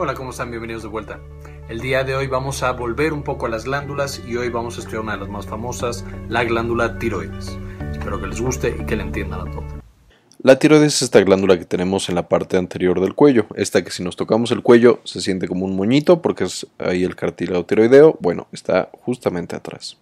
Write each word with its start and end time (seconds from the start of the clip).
Hola, 0.00 0.14
¿cómo 0.14 0.30
están? 0.30 0.50
Bienvenidos 0.50 0.84
de 0.84 0.88
vuelta. 0.88 1.18
El 1.68 1.80
día 1.80 2.04
de 2.04 2.14
hoy 2.14 2.28
vamos 2.28 2.62
a 2.62 2.70
volver 2.70 3.12
un 3.12 3.24
poco 3.24 3.46
a 3.46 3.48
las 3.48 3.64
glándulas 3.64 4.22
y 4.24 4.36
hoy 4.36 4.48
vamos 4.48 4.76
a 4.76 4.78
estudiar 4.78 5.02
una 5.02 5.14
de 5.14 5.18
las 5.18 5.28
más 5.28 5.48
famosas, 5.48 6.04
la 6.28 6.44
glándula 6.44 7.00
tiroides. 7.00 7.58
Espero 7.90 8.20
que 8.20 8.28
les 8.28 8.40
guste 8.40 8.76
y 8.80 8.86
que 8.86 8.94
la 8.94 9.02
entiendan 9.02 9.40
a 9.40 9.50
todo. 9.50 9.64
La 10.40 10.56
tiroides 10.56 10.94
es 10.94 11.02
esta 11.02 11.20
glándula 11.20 11.58
que 11.58 11.64
tenemos 11.64 12.08
en 12.08 12.14
la 12.14 12.28
parte 12.28 12.56
anterior 12.56 13.00
del 13.00 13.16
cuello. 13.16 13.46
Esta 13.56 13.82
que 13.82 13.90
si 13.90 14.04
nos 14.04 14.14
tocamos 14.14 14.52
el 14.52 14.62
cuello 14.62 15.00
se 15.02 15.20
siente 15.20 15.48
como 15.48 15.64
un 15.64 15.74
moñito 15.74 16.22
porque 16.22 16.44
es 16.44 16.64
ahí 16.78 17.02
el 17.02 17.16
cartílago 17.16 17.66
tiroideo. 17.66 18.16
Bueno, 18.20 18.46
está 18.52 18.90
justamente 19.00 19.56
atrás. 19.56 19.98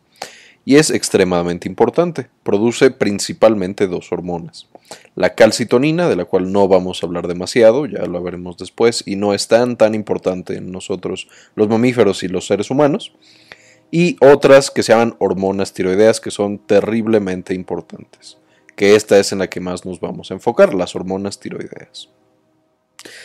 Y 0.67 0.77
es 0.77 0.91
extremadamente 0.91 1.69
importante. 1.69 2.29
Produce 2.43 2.91
principalmente 2.91 3.87
dos 3.87 4.13
hormonas. 4.13 4.67
La 5.15 5.35
calcitonina, 5.35 6.09
de 6.09 6.17
la 6.17 6.25
cual 6.25 6.53
no 6.53 6.69
vamos 6.69 7.03
a 7.03 7.07
hablar 7.07 7.27
demasiado, 7.27 7.87
ya 7.87 8.05
lo 8.07 8.23
veremos 8.23 8.57
después, 8.57 9.03
y 9.07 9.17
no 9.17 9.35
es 9.35 9.49
tan 9.49 9.77
tan 9.77 9.95
importante 9.95 10.57
en 10.57 10.71
nosotros 10.71 11.29
los 11.55 11.69
mamíferos 11.69 12.23
y 12.23 12.29
los 12.29 12.47
seres 12.47 12.71
humanos. 12.71 13.13
Y 13.91 14.17
otras 14.21 14.71
que 14.71 14.83
se 14.83 14.93
llaman 14.93 15.17
hormonas 15.19 15.73
tiroideas 15.73 16.21
que 16.21 16.31
son 16.31 16.59
terriblemente 16.59 17.55
importantes 17.55 18.39
que 18.77 18.95
esta 18.95 19.19
es 19.19 19.33
en 19.33 19.41
la 19.41 19.49
que 19.49 19.59
más 19.59 19.85
nos 19.85 19.99
vamos 19.99 20.31
a 20.31 20.35
enfocar, 20.35 20.75
las 20.75 20.95
hormonas 20.95 21.41
tiroideas. 21.41 22.11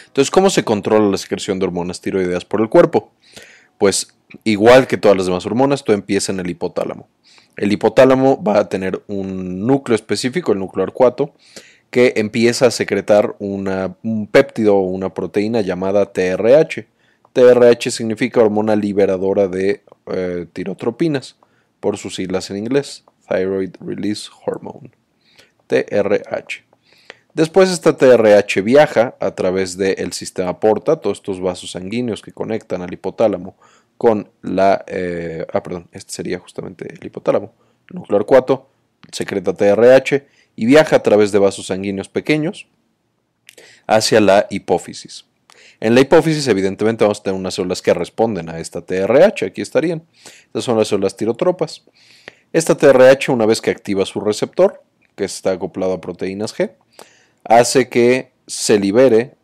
Entonces, 0.08 0.32
¿cómo 0.32 0.50
se 0.50 0.64
controla 0.64 1.12
la 1.12 1.18
secreción 1.18 1.60
de 1.60 1.66
hormonas 1.66 2.02
tiroideas 2.02 2.46
por 2.46 2.62
el 2.62 2.70
cuerpo? 2.70 3.12
Pues 3.78 4.16
igual 4.44 4.88
que 4.88 4.98
todas 4.98 5.18
las 5.18 5.26
demás 5.26 5.46
hormonas, 5.46 5.84
todo 5.84 5.96
empieza 5.96 6.32
en 6.32 6.40
el 6.40 6.50
hipotálamo. 6.50 7.10
El 7.58 7.72
hipotálamo 7.72 8.42
va 8.42 8.60
a 8.60 8.70
tener 8.70 9.02
un 9.08 9.66
núcleo 9.66 9.96
específico, 9.96 10.52
el 10.52 10.60
núcleo 10.60 10.84
arcuato, 10.84 11.34
que 11.90 12.14
empieza 12.16 12.68
a 12.68 12.72
secretar 12.72 13.36
un 13.40 14.30
péptido 14.32 14.78
o 14.78 14.82
una 14.82 15.14
proteína 15.14 15.62
llamada 15.62 16.12
TRH. 16.12 16.88
TRH 17.34 17.92
significa 17.92 18.42
hormona 18.42 18.76
liberadora 18.76 19.48
de 19.48 19.84
eh, 20.08 20.46
tirotropinas, 20.54 21.38
por 21.80 21.98
sus 21.98 22.16
siglas 22.16 22.50
en 22.50 22.58
inglés, 22.58 23.04
Thyroid 23.28 23.76
Release 23.82 24.30
Hormone. 24.46 24.92
TRH. 25.68 26.64
Después 27.34 27.70
esta 27.72 27.96
TRH 27.96 28.62
viaja 28.62 29.16
a 29.20 29.32
través 29.32 29.78
del 29.78 30.12
sistema 30.12 30.60
porta, 30.60 30.98
todos 30.98 31.20
estos 31.20 31.40
vasos 31.40 31.72
sanguíneos 31.72 32.22
que 32.22 32.34
conectan 32.34 32.82
al 32.82 32.94
hipotálamo 32.94 33.56
con 34.02 34.32
la... 34.42 34.84
Eh, 34.88 35.46
ah, 35.54 35.62
perdón, 35.62 35.88
este 35.92 36.12
sería 36.12 36.40
justamente 36.40 36.92
el 36.92 37.06
hipotálamo. 37.06 37.54
El 37.88 37.98
núcleo 37.98 38.18
arcuato 38.18 38.68
secreta 39.12 39.54
TRH 39.54 40.26
y 40.56 40.66
viaja 40.66 40.96
a 40.96 41.04
través 41.04 41.32
de 41.32 41.38
vasos 41.38 41.68
sanguíneos 41.68 42.10
pequeños 42.10 42.66
hacia 43.86 44.20
la 44.20 44.48
hipófisis. 44.50 45.26
En 45.80 45.94
la 45.94 46.02
hipófisis, 46.02 46.48
evidentemente, 46.48 47.04
vamos 47.04 47.20
a 47.20 47.24
tener 47.24 47.40
unas 47.40 47.54
células 47.54 47.84
que 47.84 47.94
responden 47.94 48.50
a 48.50 48.58
esta 48.58 48.82
TRH. 48.82 49.46
Aquí 49.46 49.62
estarían. 49.62 50.02
Estas 50.46 50.64
son 50.64 50.80
las 50.80 50.88
células 50.88 51.16
tirotropas. 51.16 51.84
Esta 52.54 52.76
TRH, 52.76 53.30
una 53.30 53.46
vez 53.46 53.62
que 53.62 53.70
activa 53.70 54.04
su 54.08 54.20
receptor, 54.20 54.82
que 55.16 55.26
está 55.26 55.52
acoplado 55.52 55.94
a 55.94 56.02
proteínas 56.02 56.56
G, 56.58 56.72
hace 57.44 57.88
que 57.88 58.32
se 58.48 58.80
libere 58.80 59.36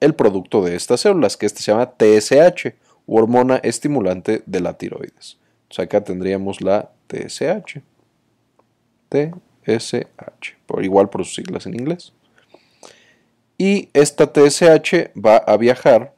el 0.00 0.14
producto 0.14 0.64
de 0.64 0.74
estas 0.74 1.02
células, 1.02 1.36
que 1.36 1.44
este 1.44 1.60
se 1.60 1.70
llama 1.70 1.92
TSH, 1.98 2.85
hormona 3.06 3.56
estimulante 3.56 4.42
de 4.46 4.60
la 4.60 4.74
tiroides. 4.74 5.38
Entonces 5.62 5.84
acá 5.84 6.04
tendríamos 6.04 6.60
la 6.60 6.90
TSH. 7.08 7.80
TSH, 9.08 10.56
por 10.66 10.84
igual 10.84 11.08
por 11.08 11.24
sus 11.24 11.34
siglas 11.36 11.66
en 11.66 11.74
inglés. 11.74 12.12
Y 13.58 13.88
esta 13.94 14.26
TSH 14.26 15.12
va 15.16 15.36
a 15.36 15.56
viajar 15.56 16.14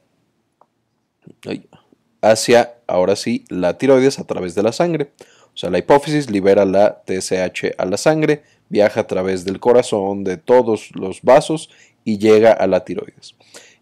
hacia, 2.21 2.73
ahora 2.87 3.15
sí, 3.15 3.45
la 3.49 3.77
tiroides 3.77 4.19
a 4.19 4.25
través 4.25 4.55
de 4.55 4.63
la 4.63 4.71
sangre. 4.71 5.11
O 5.53 5.57
sea, 5.57 5.69
la 5.69 5.77
hipófisis 5.77 6.29
libera 6.29 6.65
la 6.65 7.01
TSH 7.05 7.75
a 7.77 7.85
la 7.85 7.97
sangre, 7.97 8.43
viaja 8.69 9.01
a 9.01 9.07
través 9.07 9.45
del 9.45 9.59
corazón, 9.59 10.23
de 10.23 10.37
todos 10.37 10.91
los 10.95 11.21
vasos 11.21 11.69
y 12.03 12.17
llega 12.17 12.51
a 12.51 12.67
la 12.67 12.83
tiroides. 12.83 13.35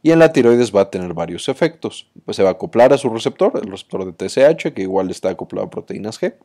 Y 0.03 0.11
en 0.11 0.19
la 0.19 0.31
tiroides 0.31 0.75
va 0.75 0.81
a 0.81 0.89
tener 0.89 1.13
varios 1.13 1.49
efectos. 1.49 2.09
Pues 2.25 2.37
se 2.37 2.43
va 2.43 2.49
a 2.49 2.53
acoplar 2.53 2.93
a 2.93 2.97
su 2.97 3.09
receptor, 3.09 3.59
el 3.61 3.69
receptor 3.69 4.05
de 4.05 4.29
TSH, 4.29 4.73
que 4.73 4.83
igual 4.83 5.09
está 5.09 5.29
acoplado 5.29 5.67
a 5.67 5.69
proteínas 5.69 6.21
G, 6.21 6.35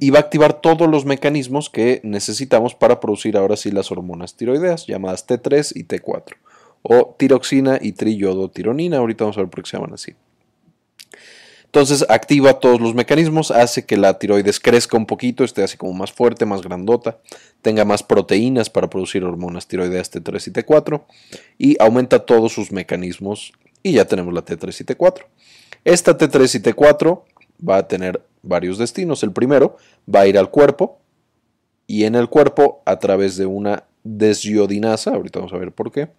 y 0.00 0.10
va 0.10 0.18
a 0.18 0.22
activar 0.22 0.60
todos 0.60 0.88
los 0.88 1.04
mecanismos 1.04 1.68
que 1.68 2.00
necesitamos 2.04 2.74
para 2.74 3.00
producir 3.00 3.36
ahora 3.36 3.56
sí 3.56 3.70
las 3.70 3.92
hormonas 3.92 4.34
tiroideas, 4.36 4.86
llamadas 4.86 5.26
T3 5.26 5.72
y 5.74 5.84
T4, 5.84 6.36
o 6.82 7.14
tiroxina 7.18 7.78
y 7.80 7.92
triyodotironina, 7.92 8.98
ahorita 8.98 9.24
vamos 9.24 9.36
a 9.36 9.42
ver 9.42 9.50
por 9.50 9.62
qué 9.62 9.70
se 9.70 9.76
llaman 9.76 9.94
así. 9.94 10.14
Entonces 11.74 12.06
activa 12.08 12.60
todos 12.60 12.80
los 12.80 12.94
mecanismos, 12.94 13.50
hace 13.50 13.84
que 13.84 13.96
la 13.96 14.16
tiroides 14.16 14.60
crezca 14.60 14.96
un 14.96 15.06
poquito, 15.06 15.42
esté 15.42 15.64
así 15.64 15.76
como 15.76 15.92
más 15.92 16.12
fuerte, 16.12 16.46
más 16.46 16.62
grandota, 16.62 17.18
tenga 17.62 17.84
más 17.84 18.04
proteínas 18.04 18.70
para 18.70 18.88
producir 18.88 19.24
hormonas 19.24 19.66
tiroideas 19.66 20.12
T3 20.12 20.46
y 20.46 20.52
T4 20.52 21.02
y 21.58 21.76
aumenta 21.82 22.20
todos 22.20 22.52
sus 22.52 22.70
mecanismos 22.70 23.52
y 23.82 23.94
ya 23.94 24.04
tenemos 24.04 24.32
la 24.32 24.44
T3 24.44 24.82
y 24.82 24.84
T4. 24.84 25.24
Esta 25.84 26.16
T3 26.16 26.54
y 26.54 26.62
T4 26.62 27.22
va 27.68 27.78
a 27.78 27.88
tener 27.88 28.22
varios 28.42 28.78
destinos. 28.78 29.24
El 29.24 29.32
primero 29.32 29.76
va 30.08 30.20
a 30.20 30.26
ir 30.28 30.38
al 30.38 30.50
cuerpo 30.50 31.00
y 31.88 32.04
en 32.04 32.14
el 32.14 32.28
cuerpo 32.28 32.82
a 32.86 33.00
través 33.00 33.36
de 33.36 33.46
una 33.46 33.82
desiodinasa, 34.04 35.10
ahorita 35.10 35.40
vamos 35.40 35.52
a 35.52 35.58
ver 35.58 35.72
por 35.72 35.90
qué, 35.90 36.10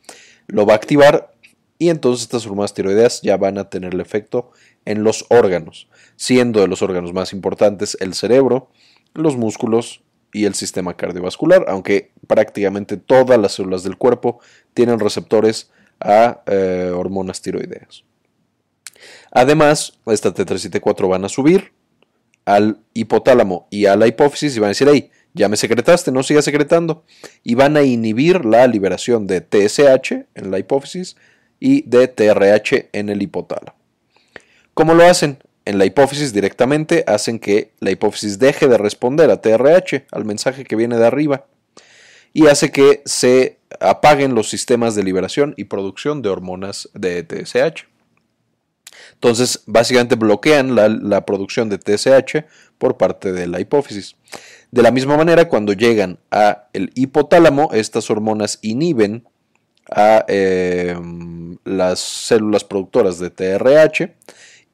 lo 0.48 0.66
va 0.66 0.74
a 0.74 0.76
activar 0.76 1.34
y 1.78 1.90
entonces 1.90 2.24
estas 2.24 2.46
hormonas 2.46 2.74
tiroideas 2.74 3.22
ya 3.22 3.38
van 3.38 3.58
a 3.58 3.70
tener 3.70 3.94
el 3.94 4.02
efecto 4.02 4.52
en 4.86 5.04
los 5.04 5.26
órganos, 5.30 5.88
siendo 6.16 6.62
de 6.62 6.68
los 6.68 6.82
órganos 6.82 7.14
más 7.14 7.34
importantes 7.34 7.98
el 8.00 8.14
cerebro, 8.14 8.70
los 9.14 9.38
músculos 9.38 10.04
y 10.32 10.46
el 10.46 10.54
sistema 10.54 10.96
cardiovascular, 10.96 11.66
aunque 11.68 12.12
prácticamente 12.28 12.98
todas 12.98 13.40
las 13.40 13.54
células 13.54 13.84
del 13.84 13.98
cuerpo 13.98 14.40
tienen 14.74 15.00
receptores 15.00 15.72
a 16.00 16.42
eh, 16.48 16.92
hormonas 16.94 17.42
tiroideas. 17.42 18.04
Además, 19.32 20.00
esta 20.08 20.34
T3 20.34 20.66
y 20.66 20.70
T4 20.70 21.10
van 21.10 21.26
a 21.26 21.30
subir 21.30 21.74
al 22.46 22.80
hipotálamo 22.94 23.68
y 23.70 23.88
a 23.88 23.96
la 23.96 24.08
hipófisis 24.08 24.56
y 24.56 24.60
van 24.60 24.68
a 24.68 24.70
decir, 24.70 25.12
ya 25.34 25.50
me 25.50 25.58
secretaste, 25.58 26.12
no 26.12 26.24
sigas 26.24 26.46
secretando. 26.46 27.04
Y 27.44 27.56
van 27.56 27.76
a 27.76 27.84
inhibir 27.84 28.46
la 28.46 28.68
liberación 28.68 29.28
de 29.28 29.42
TSH 29.42 30.28
en 30.34 30.52
la 30.52 30.60
hipófisis 30.60 31.18
y 31.60 31.82
de 31.90 32.08
TRH 32.08 32.90
en 32.94 33.10
el 33.10 33.22
hipotálamo. 33.22 33.78
¿Cómo 34.76 34.94
lo 34.94 35.06
hacen? 35.06 35.40
En 35.64 35.78
la 35.78 35.86
hipófisis 35.86 36.34
directamente 36.34 37.06
hacen 37.08 37.40
que 37.40 37.72
la 37.80 37.92
hipófisis 37.92 38.40
deje 38.40 38.68
de 38.68 38.78
responder 38.78 39.32
a 39.32 39.40
TRH, 39.40 40.06
al 40.12 40.26
mensaje 40.26 40.66
que 40.66 40.76
viene 40.76 40.98
de 40.98 41.08
arriba, 41.08 41.46
y 42.34 42.48
hace 42.48 42.74
que 42.74 43.02
se 43.06 43.58
apaguen 43.80 44.36
los 44.36 44.50
sistemas 44.50 44.94
de 44.94 45.04
liberación 45.04 45.54
y 45.56 45.64
producción 45.64 46.22
de 46.22 46.28
hormonas 46.28 46.90
de 46.94 47.24
TSH. 47.24 47.86
Entonces, 49.14 49.64
básicamente 49.66 50.16
bloquean 50.16 50.76
la, 50.76 51.26
producción 51.26 51.70
de 51.70 51.78
TSH 51.78 52.44
por 52.78 52.98
parte 52.98 53.32
de 53.32 53.48
la 53.48 53.62
hipófisis. 53.62 54.18
De 54.72 54.82
la 54.82 54.92
misma 54.92 55.16
manera, 55.16 55.48
cuando 55.48 55.72
llegan 55.72 56.20
al 56.30 56.92
hipotálamo, 56.96 57.70
estas 57.72 58.10
hormonas 58.10 58.60
inhiben 58.62 59.26
a 59.90 60.26
em, 60.28 61.58
las 61.64 62.00
células 62.00 62.66
productoras 62.66 63.20
de 63.20 63.30
TRH 63.30 64.12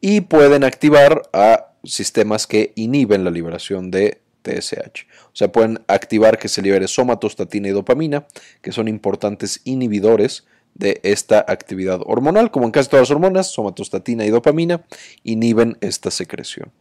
y 0.01 0.21
pueden 0.21 0.63
activar 0.63 1.29
a 1.31 1.73
sistemas 1.83 2.47
que 2.47 2.73
inhiben 2.75 3.23
la 3.23 3.31
liberación 3.31 3.91
de 3.91 4.21
TSH. 4.43 5.05
O 5.27 5.35
sea, 5.35 5.51
pueden 5.51 5.81
activar 5.87 6.39
que 6.39 6.47
se 6.47 6.61
libere 6.61 6.87
somatostatina 6.87 7.67
y 7.67 7.71
dopamina, 7.71 8.25
que 8.61 8.71
son 8.71 8.87
importantes 8.87 9.61
inhibidores 9.63 10.45
de 10.73 10.99
esta 11.03 11.45
actividad 11.47 12.01
hormonal. 12.05 12.49
Como 12.51 12.65
en 12.65 12.71
casi 12.71 12.89
todas 12.89 13.03
las 13.03 13.11
hormonas, 13.11 13.51
somatostatina 13.51 14.25
y 14.25 14.29
dopamina 14.29 14.83
inhiben 15.23 15.77
esta 15.81 16.11
secreción. 16.11 16.71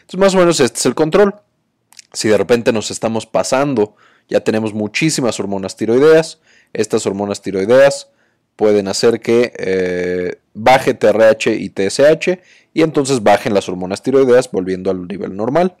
Entonces, 0.00 0.20
más 0.20 0.34
o 0.34 0.38
menos 0.38 0.60
este 0.60 0.78
es 0.78 0.86
el 0.86 0.94
control. 0.94 1.34
Si 2.12 2.28
de 2.28 2.38
repente 2.38 2.72
nos 2.72 2.90
estamos 2.90 3.26
pasando, 3.26 3.96
ya 4.28 4.40
tenemos 4.40 4.74
muchísimas 4.74 5.40
hormonas 5.40 5.76
tiroideas. 5.76 6.40
Estas 6.72 7.06
hormonas 7.06 7.40
tiroideas 7.40 8.08
pueden 8.58 8.88
hacer 8.88 9.20
que 9.20 9.52
eh, 9.56 10.40
baje 10.52 10.92
TRH 10.92 11.54
y 11.54 11.70
TSH 11.70 12.40
y 12.74 12.82
entonces 12.82 13.22
bajen 13.22 13.54
las 13.54 13.68
hormonas 13.68 14.02
tiroideas 14.02 14.50
volviendo 14.50 14.90
al 14.90 15.06
nivel 15.06 15.36
normal. 15.36 15.76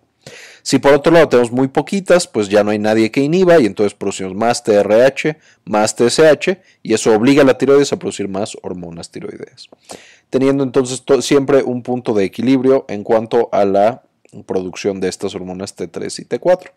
Si 0.62 0.78
por 0.78 0.92
otro 0.92 1.12
lado 1.12 1.28
tenemos 1.28 1.50
muy 1.50 1.66
poquitas, 1.66 2.28
pues 2.28 2.48
ya 2.48 2.62
no 2.62 2.70
hay 2.70 2.78
nadie 2.78 3.10
que 3.10 3.20
inhiba 3.20 3.58
y 3.58 3.66
entonces 3.66 3.94
producimos 3.94 4.36
más 4.36 4.62
TRH, 4.62 5.36
más 5.64 5.96
TSH 5.96 6.58
y 6.84 6.94
eso 6.94 7.12
obliga 7.12 7.42
a 7.42 7.46
la 7.46 7.58
tiroides 7.58 7.92
a 7.92 7.98
producir 7.98 8.28
más 8.28 8.56
hormonas 8.62 9.10
tiroideas. 9.10 9.68
Teniendo 10.30 10.62
entonces 10.62 11.02
siempre 11.22 11.64
un 11.64 11.82
punto 11.82 12.14
de 12.14 12.26
equilibrio 12.26 12.84
en 12.88 13.02
cuanto 13.02 13.48
a 13.50 13.64
la 13.64 14.04
producción 14.46 15.00
de 15.00 15.08
estas 15.08 15.34
hormonas 15.34 15.76
T3 15.76 16.20
y 16.20 16.24
T4. 16.26 16.70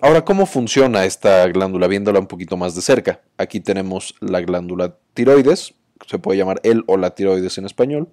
Ahora, 0.00 0.24
¿cómo 0.24 0.46
funciona 0.46 1.04
esta 1.04 1.48
glándula? 1.48 1.88
Viéndola 1.88 2.20
un 2.20 2.28
poquito 2.28 2.56
más 2.56 2.76
de 2.76 2.82
cerca. 2.82 3.20
Aquí 3.36 3.58
tenemos 3.58 4.14
la 4.20 4.40
glándula 4.40 4.96
tiroides, 5.14 5.74
se 6.06 6.18
puede 6.18 6.38
llamar 6.38 6.60
el 6.62 6.84
o 6.86 6.96
la 6.96 7.10
tiroides 7.10 7.58
en 7.58 7.66
español. 7.66 8.08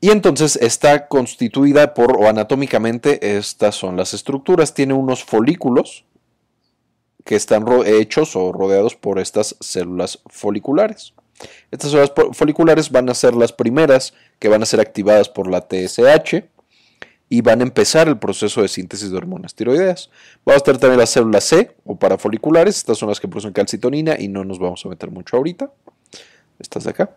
Y 0.00 0.10
entonces 0.10 0.56
está 0.56 1.08
constituida 1.08 1.92
por, 1.94 2.16
o 2.18 2.28
anatómicamente, 2.28 3.36
estas 3.36 3.74
son 3.74 3.96
las 3.96 4.14
estructuras. 4.14 4.74
Tiene 4.74 4.94
unos 4.94 5.24
folículos 5.24 6.04
que 7.24 7.34
están 7.34 7.64
hechos 7.84 8.36
o 8.36 8.52
rodeados 8.52 8.94
por 8.94 9.18
estas 9.18 9.56
células 9.60 10.20
foliculares. 10.26 11.14
Estas 11.72 11.90
células 11.90 12.12
foliculares 12.32 12.90
van 12.90 13.08
a 13.10 13.14
ser 13.14 13.34
las 13.34 13.52
primeras 13.52 14.14
que 14.38 14.48
van 14.48 14.62
a 14.62 14.66
ser 14.66 14.80
activadas 14.80 15.28
por 15.28 15.50
la 15.50 15.66
TSH 15.68 16.44
y 17.28 17.40
van 17.40 17.60
a 17.60 17.64
empezar 17.64 18.08
el 18.08 18.18
proceso 18.18 18.62
de 18.62 18.68
síntesis 18.68 19.10
de 19.10 19.16
hormonas 19.16 19.54
tiroideas. 19.54 20.10
Vamos 20.44 20.62
a 20.62 20.64
tener 20.64 20.80
también 20.80 21.00
las 21.00 21.10
células 21.10 21.44
C 21.44 21.74
o 21.84 21.96
parafoliculares, 21.96 22.76
estas 22.76 22.98
son 22.98 23.08
las 23.08 23.20
que 23.20 23.28
producen 23.28 23.52
calcitonina 23.52 24.16
y 24.18 24.28
no 24.28 24.44
nos 24.44 24.58
vamos 24.58 24.84
a 24.86 24.88
meter 24.88 25.10
mucho 25.10 25.36
ahorita. 25.36 25.70
Estas 26.58 26.84
de 26.84 26.90
acá. 26.90 27.16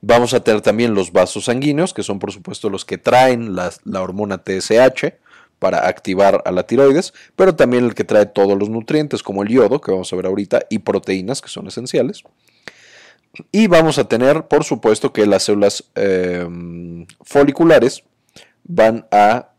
Vamos 0.00 0.34
a 0.34 0.40
tener 0.40 0.60
también 0.60 0.94
los 0.94 1.12
vasos 1.12 1.46
sanguíneos, 1.46 1.94
que 1.94 2.02
son 2.02 2.18
por 2.18 2.32
supuesto 2.32 2.68
los 2.68 2.84
que 2.84 2.98
traen 2.98 3.56
la, 3.56 3.72
hormona 4.00 4.38
TSH 4.38 5.14
para 5.58 5.88
activar 5.88 6.42
a 6.44 6.52
la 6.52 6.66
tiroides, 6.66 7.14
pero 7.34 7.56
también 7.56 7.84
el 7.84 7.94
que 7.94 8.04
trae 8.04 8.26
todos 8.26 8.58
los 8.58 8.68
nutrientes 8.68 9.22
como 9.22 9.42
el 9.42 9.48
yodo, 9.48 9.80
que 9.80 9.90
vamos 9.90 10.12
a 10.12 10.16
ver 10.16 10.26
ahorita, 10.26 10.66
y 10.68 10.80
proteínas, 10.80 11.40
que 11.40 11.48
son 11.48 11.66
esenciales. 11.66 12.22
Y 13.52 13.66
vamos 13.66 13.98
a 13.98 14.04
tener, 14.04 14.44
por 14.44 14.64
supuesto, 14.64 15.12
que 15.12 15.26
las 15.26 15.44
células 15.44 15.84
em, 15.94 17.06
foliculares 17.22 18.04
van 18.66 19.06
a 19.10 19.52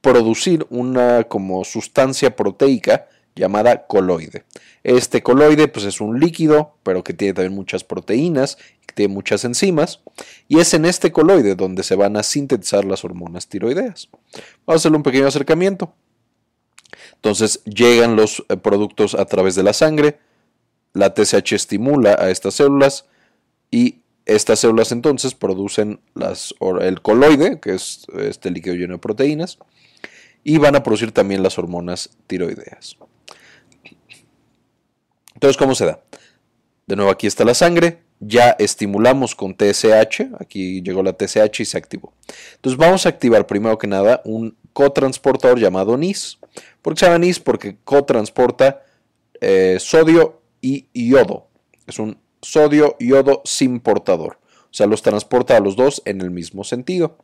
producir 0.00 0.66
una 0.70 1.24
como 1.24 1.64
sustancia 1.64 2.36
proteica 2.36 3.08
llamada 3.34 3.86
coloide. 3.86 4.44
Este 4.82 5.22
coloide 5.22 5.68
pues 5.68 5.84
es 5.84 6.00
un 6.00 6.18
líquido, 6.18 6.76
pero 6.82 7.04
que 7.04 7.12
tiene 7.12 7.34
también 7.34 7.54
muchas 7.54 7.84
proteínas, 7.84 8.56
que 8.86 8.94
tiene 8.94 9.12
muchas 9.12 9.44
enzimas, 9.44 10.00
y 10.48 10.58
es 10.58 10.72
en 10.74 10.84
este 10.86 11.12
coloide 11.12 11.54
donde 11.54 11.82
se 11.82 11.96
van 11.96 12.16
a 12.16 12.22
sintetizar 12.22 12.84
las 12.84 13.04
hormonas 13.04 13.48
tiroideas. 13.48 14.08
Vamos 14.12 14.42
a 14.66 14.72
hacerle 14.74 14.96
un 14.96 15.02
pequeño 15.02 15.26
acercamiento. 15.26 15.92
Entonces 17.14 17.62
llegan 17.64 18.16
los 18.16 18.44
eh, 18.48 18.56
productos 18.56 19.14
a 19.14 19.24
través 19.26 19.54
de 19.54 19.62
la 19.62 19.72
sangre, 19.72 20.18
la 20.92 21.12
TSH 21.14 21.52
estimula 21.52 22.16
a 22.18 22.30
estas 22.30 22.54
células 22.54 23.06
y 23.70 24.02
estas 24.26 24.58
células 24.58 24.90
entonces 24.90 25.34
producen 25.34 26.00
el 26.80 27.00
coloide, 27.00 27.60
que 27.60 27.74
es 27.74 28.06
este 28.18 28.50
líquido 28.50 28.74
lleno 28.74 28.94
de 28.94 28.98
proteínas, 28.98 29.58
y 30.42 30.58
van 30.58 30.76
a 30.76 30.82
producir 30.82 31.12
también 31.12 31.42
las 31.42 31.58
hormonas 31.58 32.10
tiroideas. 32.26 32.96
Entonces, 35.34 35.56
¿cómo 35.56 35.74
se 35.74 35.86
da? 35.86 36.02
De 36.86 36.96
nuevo, 36.96 37.10
aquí 37.10 37.26
está 37.26 37.44
la 37.44 37.54
sangre, 37.54 38.02
ya 38.20 38.50
estimulamos 38.58 39.34
con 39.34 39.54
TSH, 39.56 40.34
aquí 40.40 40.82
llegó 40.82 41.02
la 41.02 41.12
TSH 41.12 41.60
y 41.60 41.64
se 41.64 41.78
activó. 41.78 42.12
Entonces 42.56 42.78
vamos 42.78 43.06
a 43.06 43.10
activar 43.10 43.46
primero 43.46 43.78
que 43.78 43.86
nada 43.86 44.22
un 44.24 44.56
cotransportador 44.72 45.58
llamado 45.58 45.96
NIS. 45.96 46.38
¿Por 46.82 46.94
qué 46.94 47.00
se 47.00 47.06
llama 47.06 47.18
NIS? 47.18 47.40
Porque 47.40 47.76
cotransporta 47.84 48.82
eh, 49.40 49.76
sodio 49.78 50.40
y 50.60 50.86
yodo. 50.92 51.48
Es 51.86 51.98
un 51.98 52.18
sodio-yodo 52.50 53.42
sin 53.44 53.80
portador. 53.80 54.38
O 54.64 54.74
sea, 54.76 54.86
los 54.86 55.02
transporta 55.02 55.56
a 55.56 55.60
los 55.60 55.76
dos 55.76 56.02
en 56.04 56.20
el 56.20 56.30
mismo 56.30 56.64
sentido. 56.64 57.16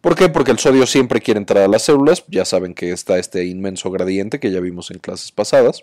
¿Por 0.00 0.14
qué? 0.14 0.28
Porque 0.28 0.52
el 0.52 0.60
sodio 0.60 0.86
siempre 0.86 1.20
quiere 1.20 1.38
entrar 1.38 1.64
a 1.64 1.68
las 1.68 1.82
células, 1.82 2.22
ya 2.28 2.44
saben 2.44 2.72
que 2.72 2.92
está 2.92 3.18
este 3.18 3.46
inmenso 3.46 3.90
gradiente 3.90 4.38
que 4.38 4.52
ya 4.52 4.60
vimos 4.60 4.92
en 4.92 5.00
clases 5.00 5.32
pasadas, 5.32 5.82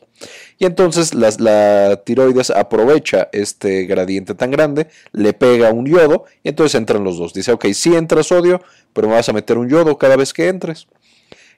y 0.57 0.65
entonces 0.65 1.13
la, 1.13 2.01
tiroides 2.05 2.49
aprovecha 2.49 3.27
este 3.33 3.83
gradiente 3.83 4.33
tan 4.33 4.51
grande, 4.51 4.87
le 5.11 5.33
pega 5.33 5.73
un 5.73 5.85
yodo, 5.85 6.23
y 6.43 6.49
entonces 6.49 6.75
entran 6.75 7.03
los 7.03 7.17
dos. 7.17 7.33
Dice, 7.33 7.51
ok, 7.51 7.65
sí 7.73 7.93
entra 7.93 8.23
sodio, 8.23 8.61
pero 8.93 9.09
me 9.09 9.15
vas 9.15 9.27
a 9.27 9.33
meter 9.33 9.57
un 9.57 9.67
yodo 9.67 9.97
cada 9.97 10.15
vez 10.15 10.31
que 10.31 10.47
entres. 10.47 10.87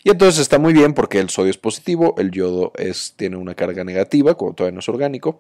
Y 0.08 0.10
entonces 0.10 0.40
está 0.40 0.58
muy 0.58 0.72
bien 0.72 0.94
porque 0.94 1.20
el 1.20 1.30
sodio 1.30 1.52
es 1.52 1.58
positivo, 1.58 2.16
el 2.18 2.32
yodo 2.32 2.72
es, 2.78 3.14
tiene 3.18 3.36
una 3.36 3.56
carga 3.56 3.84
negativa, 3.84 4.36
como 4.36 4.54
todavía 4.54 4.76
no 4.76 4.80
es 4.80 4.88
orgánico, 4.88 5.38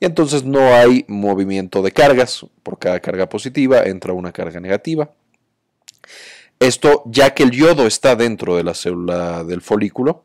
y 0.00 0.06
entonces 0.06 0.42
no 0.42 0.74
hay 0.74 1.04
movimiento 1.06 1.82
de 1.82 1.92
cargas. 1.92 2.44
Por 2.64 2.80
cada 2.80 2.98
carga 2.98 3.28
positiva 3.28 3.84
entra 3.84 4.12
una 4.12 4.32
carga 4.32 4.58
negativa. 4.58 5.12
Esto, 6.58 7.04
ya 7.06 7.32
que 7.32 7.44
el 7.44 7.52
yodo 7.52 7.86
está 7.86 8.16
dentro 8.16 8.56
de 8.56 8.64
la 8.64 8.74
célula 8.74 9.44
del 9.44 9.60
folículo, 9.60 10.24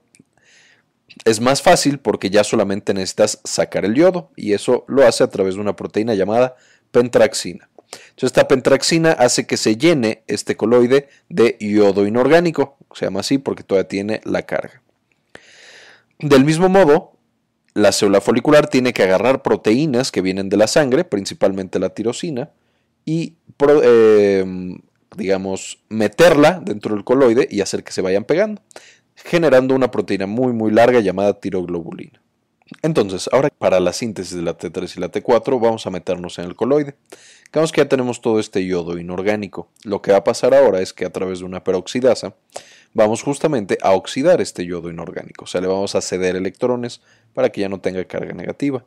es 1.23 1.39
más 1.39 1.61
fácil 1.61 1.99
porque 1.99 2.31
ya 2.31 2.43
solamente 2.43 2.95
necesitas 2.95 3.41
sacar 3.43 3.85
el 3.85 3.93
yodo 3.93 4.31
y 4.35 4.53
eso 4.53 4.85
lo 4.87 5.05
hace 5.05 5.23
a 5.23 5.29
través 5.29 5.53
de 5.53 5.61
una 5.61 5.75
proteína 5.75 6.15
llamada 6.15 6.55
pentraxina. 6.89 7.69
Entonces, 8.09 8.23
esta 8.23 8.47
pentraxina 8.47 9.11
hace 9.11 9.45
que 9.45 9.57
se 9.57 9.77
llene 9.77 10.23
este 10.27 10.55
coloide 10.55 11.09
de 11.29 11.57
yodo 11.59 12.05
inorgánico. 12.05 12.77
Se 12.93 13.05
llama 13.05 13.21
así 13.21 13.37
porque 13.37 13.63
todavía 13.63 13.87
tiene 13.87 14.21
la 14.23 14.43
carga. 14.43 14.81
Del 16.19 16.45
mismo 16.45 16.69
modo, 16.69 17.13
la 17.73 17.91
célula 17.91 18.21
folicular 18.21 18.67
tiene 18.67 18.93
que 18.93 19.03
agarrar 19.03 19.41
proteínas 19.41 20.11
que 20.11 20.21
vienen 20.21 20.49
de 20.49 20.57
la 20.57 20.67
sangre, 20.67 21.03
principalmente 21.03 21.79
la 21.79 21.89
tirosina, 21.89 22.51
y, 23.05 23.35
em, 23.83 24.77
digamos, 25.17 25.83
meterla 25.89 26.61
dentro 26.63 26.95
del 26.95 27.03
coloide 27.03 27.47
y 27.49 27.61
hacer 27.61 27.83
que 27.83 27.91
se 27.91 28.01
vayan 28.01 28.23
pegando, 28.23 28.61
generando 29.15 29.75
una 29.75 29.91
proteína 29.91 30.27
muy, 30.27 30.53
muy 30.53 30.71
larga 30.71 30.99
llamada 30.99 31.39
tiroglobulina. 31.39 32.22
Entonces, 32.81 33.29
ahora 33.31 33.49
para 33.57 33.79
la 33.79 33.93
síntesis 33.93 34.35
de 34.35 34.41
la 34.41 34.57
T3 34.57 34.97
y 34.97 34.99
la 34.99 35.11
T4 35.11 35.61
vamos 35.61 35.85
a 35.85 35.89
meternos 35.89 36.39
en 36.39 36.45
el 36.45 36.55
coloide. 36.55 36.95
Digamos 37.45 37.71
que 37.71 37.81
ya 37.81 37.89
tenemos 37.89 38.21
todo 38.21 38.39
este 38.39 38.65
yodo 38.65 38.97
inorgánico. 38.97 39.69
Lo 39.83 40.01
que 40.01 40.11
va 40.11 40.19
a 40.19 40.23
pasar 40.23 40.53
ahora 40.53 40.81
es 40.81 40.93
que 40.93 41.05
a 41.05 41.11
través 41.11 41.39
de 41.39 41.45
una 41.45 41.63
peroxidasa 41.63 42.35
vamos 42.93 43.21
justamente 43.23 43.77
a 43.81 43.91
oxidar 43.91 44.41
este 44.41 44.65
yodo 44.65 44.89
inorgánico. 44.89 45.45
O 45.45 45.47
sea, 45.47 45.61
le 45.61 45.67
vamos 45.67 45.95
a 45.95 46.01
ceder 46.01 46.35
electrones 46.35 47.01
para 47.33 47.49
que 47.49 47.61
ya 47.61 47.69
no 47.69 47.79
tenga 47.79 48.03
carga 48.05 48.33
negativa. 48.33 48.85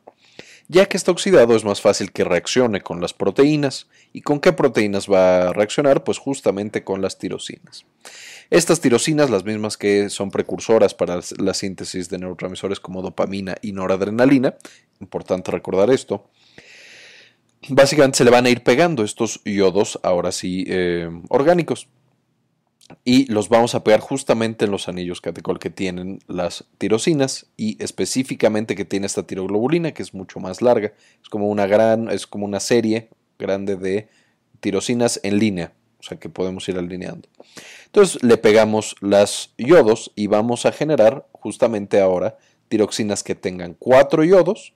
Ya 0.69 0.85
que 0.85 0.97
está 0.97 1.11
oxidado 1.11 1.55
es 1.55 1.63
más 1.63 1.79
fácil 1.79 2.11
que 2.11 2.25
reaccione 2.25 2.81
con 2.81 2.99
las 2.99 3.13
proteínas. 3.13 3.87
¿Y 4.11 4.21
con 4.21 4.41
qué 4.41 4.51
proteínas 4.51 5.09
va 5.09 5.49
a 5.49 5.53
reaccionar? 5.53 6.03
Pues 6.03 6.17
justamente 6.17 6.83
con 6.83 7.01
las 7.01 7.17
tirosinas. 7.17 7.85
Estas 8.49 8.79
tirosinas, 8.79 9.29
las 9.29 9.43
mismas 9.43 9.75
que 9.75 10.09
son 10.09 10.31
precursoras 10.31 10.93
para 10.93 11.19
la 11.37 11.53
síntesis 11.53 12.09
de 12.09 12.17
neurotransmisores 12.17 12.79
como 12.79 13.01
dopamina 13.01 13.55
y 13.61 13.73
noradrenalina, 13.73 14.55
importante 15.01 15.51
recordar 15.51 15.89
esto, 15.89 16.29
básicamente 17.69 18.19
se 18.19 18.23
le 18.23 18.31
van 18.31 18.45
a 18.45 18.49
ir 18.49 18.63
pegando 18.63 19.03
estos 19.03 19.41
yodos, 19.43 19.99
ahora 20.03 20.31
sí, 20.31 20.65
eh, 20.67 21.09
orgánicos. 21.29 21.89
Y 23.03 23.29
los 23.29 23.49
vamos 23.49 23.75
a 23.75 23.83
pegar 23.83 23.99
justamente 23.99 24.63
en 24.63 24.71
los 24.71 24.87
anillos 24.87 25.19
catecol 25.19 25.59
que 25.59 25.69
tienen 25.69 26.19
las 26.27 26.63
tirosinas 26.77 27.47
y 27.57 27.81
específicamente 27.83 28.75
que 28.75 28.85
tiene 28.85 29.07
esta 29.07 29.23
tiroglobulina 29.23 29.91
que 29.91 30.03
es 30.03 30.13
mucho 30.13 30.39
más 30.39 30.61
larga. 30.61 30.93
Es 31.21 31.27
como 31.27 31.49
una 31.49 31.67
gran, 31.67 32.09
es 32.09 32.27
como 32.27 32.45
una 32.45 32.61
serie 32.61 33.09
grande 33.37 33.75
de 33.75 34.07
tirosinas 34.61 35.19
en 35.23 35.37
línea, 35.37 35.73
sea 36.09 36.19
que 36.19 36.29
podemos 36.29 36.67
ir 36.69 36.77
alineando. 36.77 37.27
Entonces 37.85 38.23
le 38.23 38.37
pegamos 38.37 38.95
las 39.01 39.53
yodos 39.57 40.11
y 40.15 40.27
vamos 40.27 40.65
a 40.65 40.71
generar 40.71 41.27
justamente 41.31 41.99
ahora 41.99 42.37
tiroxinas 42.67 43.23
que 43.23 43.35
tengan 43.35 43.73
cuatro 43.73 44.23
yodos 44.23 44.73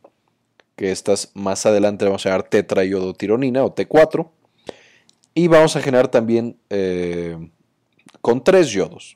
que 0.81 0.91
estas 0.91 1.31
más 1.35 1.65
adelante 1.67 2.05
vamos 2.05 2.25
a 2.25 2.29
llamar 2.29 2.49
tetraiodotironina 2.49 3.63
o 3.63 3.75
T4. 3.75 4.29
Y 5.35 5.47
vamos 5.47 5.75
a 5.75 5.81
generar 5.81 6.07
también 6.07 6.57
eh, 6.71 7.37
con 8.21 8.43
tres 8.43 8.71
yodos. 8.71 9.15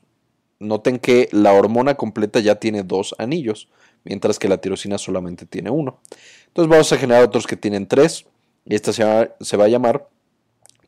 Noten 0.60 1.00
que 1.00 1.28
la 1.32 1.52
hormona 1.52 1.96
completa 1.96 2.38
ya 2.38 2.54
tiene 2.54 2.84
dos 2.84 3.16
anillos, 3.18 3.68
mientras 4.04 4.38
que 4.38 4.48
la 4.48 4.58
tirosina 4.58 4.96
solamente 4.96 5.44
tiene 5.44 5.70
uno. 5.70 5.98
Entonces 6.46 6.70
vamos 6.70 6.92
a 6.92 6.98
generar 6.98 7.24
otros 7.24 7.48
que 7.48 7.56
tienen 7.56 7.88
tres, 7.88 8.26
y 8.64 8.76
esta 8.76 8.92
se 8.92 9.04
va, 9.04 9.28
se 9.40 9.56
va 9.56 9.64
a 9.64 9.68
llamar 9.68 10.08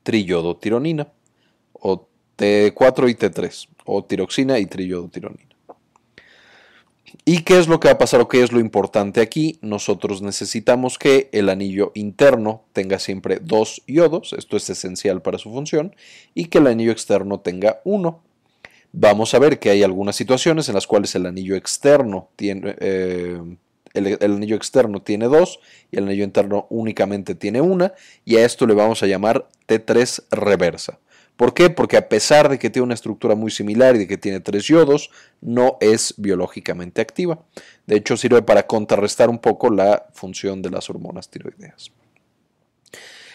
triyodotironina, 0.04 1.08
o 1.80 2.08
T4 2.36 3.10
y 3.10 3.14
T3, 3.14 3.68
o 3.84 4.04
tiroxina 4.04 4.58
y 4.58 4.66
triyodotironina. 4.66 5.48
¿Y 7.24 7.42
qué 7.42 7.58
es 7.58 7.68
lo 7.68 7.80
que 7.80 7.88
va 7.88 7.94
a 7.94 7.98
pasar 7.98 8.20
o 8.20 8.28
qué 8.28 8.42
es 8.42 8.52
lo 8.52 8.60
importante 8.60 9.20
aquí? 9.20 9.58
Nosotros 9.60 10.22
necesitamos 10.22 10.98
que 10.98 11.28
el 11.32 11.48
anillo 11.48 11.92
interno 11.94 12.64
tenga 12.72 12.98
siempre 12.98 13.38
dos 13.40 13.82
yodos, 13.86 14.32
esto 14.32 14.56
es 14.56 14.68
esencial 14.70 15.22
para 15.22 15.38
su 15.38 15.50
función, 15.50 15.94
y 16.34 16.46
que 16.46 16.58
el 16.58 16.66
anillo 16.66 16.92
externo 16.92 17.40
tenga 17.40 17.80
uno. 17.84 18.22
Vamos 18.92 19.34
a 19.34 19.38
ver 19.38 19.58
que 19.58 19.70
hay 19.70 19.82
algunas 19.82 20.16
situaciones 20.16 20.68
en 20.68 20.74
las 20.74 20.86
cuales 20.86 21.14
el 21.14 21.26
anillo 21.26 21.56
externo 21.56 22.30
tiene, 22.36 22.74
eh, 22.80 23.38
el, 23.94 24.18
anillo 24.22 24.56
externo 24.56 25.02
tiene 25.02 25.26
dos 25.26 25.60
y 25.90 25.98
el 25.98 26.04
anillo 26.04 26.24
interno 26.24 26.66
únicamente 26.70 27.34
tiene 27.34 27.60
una, 27.60 27.92
y 28.24 28.36
a 28.36 28.44
esto 28.44 28.66
le 28.66 28.74
vamos 28.74 29.02
a 29.02 29.06
llamar 29.06 29.48
T3 29.66 30.24
reversa. 30.30 30.98
¿Por 31.38 31.54
qué? 31.54 31.70
Porque 31.70 31.96
a 31.96 32.08
pesar 32.08 32.48
de 32.48 32.58
que 32.58 32.68
tiene 32.68 32.82
una 32.82 32.94
estructura 32.94 33.36
muy 33.36 33.52
similar 33.52 33.94
y 33.94 34.00
de 34.00 34.08
que 34.08 34.18
tiene 34.18 34.40
tres 34.40 34.64
yodos, 34.64 35.10
no 35.40 35.78
es 35.80 36.14
biológicamente 36.18 37.00
activa. 37.00 37.38
De 37.86 37.94
hecho, 37.94 38.16
sirve 38.16 38.42
para 38.42 38.66
contrarrestar 38.66 39.30
un 39.30 39.38
poco 39.38 39.70
la 39.70 40.08
función 40.12 40.62
de 40.62 40.70
las 40.70 40.90
hormonas 40.90 41.30
tiroideas. 41.30 41.92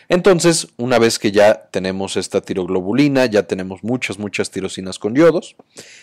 Entonces, 0.10 0.67
una 0.75 1.00
vez 1.00 1.17
que 1.17 1.31
ya 1.31 1.69
tenemos 1.72 2.17
esta 2.17 2.41
tiroglobulina, 2.41 3.25
ya 3.25 3.43
tenemos 3.43 3.83
muchas, 3.86 4.19
muchas 4.19 4.51
tirosinas 4.51 5.00
con 5.00 5.15
yodos. 5.15 5.55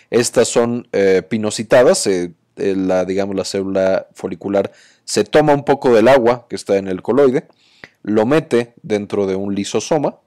Estas 0.09 0.49
son 0.49 0.89
eh, 0.93 1.23
pinocitadas, 1.29 2.07
eh, 2.07 2.33
la, 2.57 3.05
digamos, 3.05 3.37
la 3.37 3.45
célula 3.45 4.09
folicular 4.15 4.73
se 5.11 5.25
toma 5.25 5.53
un 5.55 5.65
poco 5.65 5.93
del 5.93 6.07
agua 6.07 6.47
que 6.49 6.55
está 6.55 6.77
en 6.77 6.87
el 6.87 7.03
coloide, 7.03 7.49
lo 8.05 8.27
mete 8.27 8.75
dentro 8.83 9.27
de 9.27 9.35
un 9.35 9.57
lisosoma, 9.57 10.19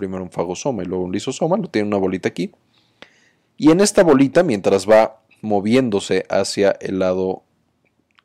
primero 0.00 0.22
un 0.22 0.30
fagosoma 0.30 0.82
y 0.82 0.86
luego 0.86 1.04
un 1.04 1.12
lisosoma, 1.12 1.58
lo 1.58 1.68
tiene 1.68 1.88
una 1.88 1.98
bolita 1.98 2.30
aquí, 2.30 2.50
y 3.58 3.70
en 3.70 3.80
esta 3.80 4.02
bolita, 4.02 4.42
mientras 4.42 4.88
va 4.88 5.20
moviéndose 5.42 6.24
hacia 6.30 6.70
el 6.80 6.98
lado 6.98 7.42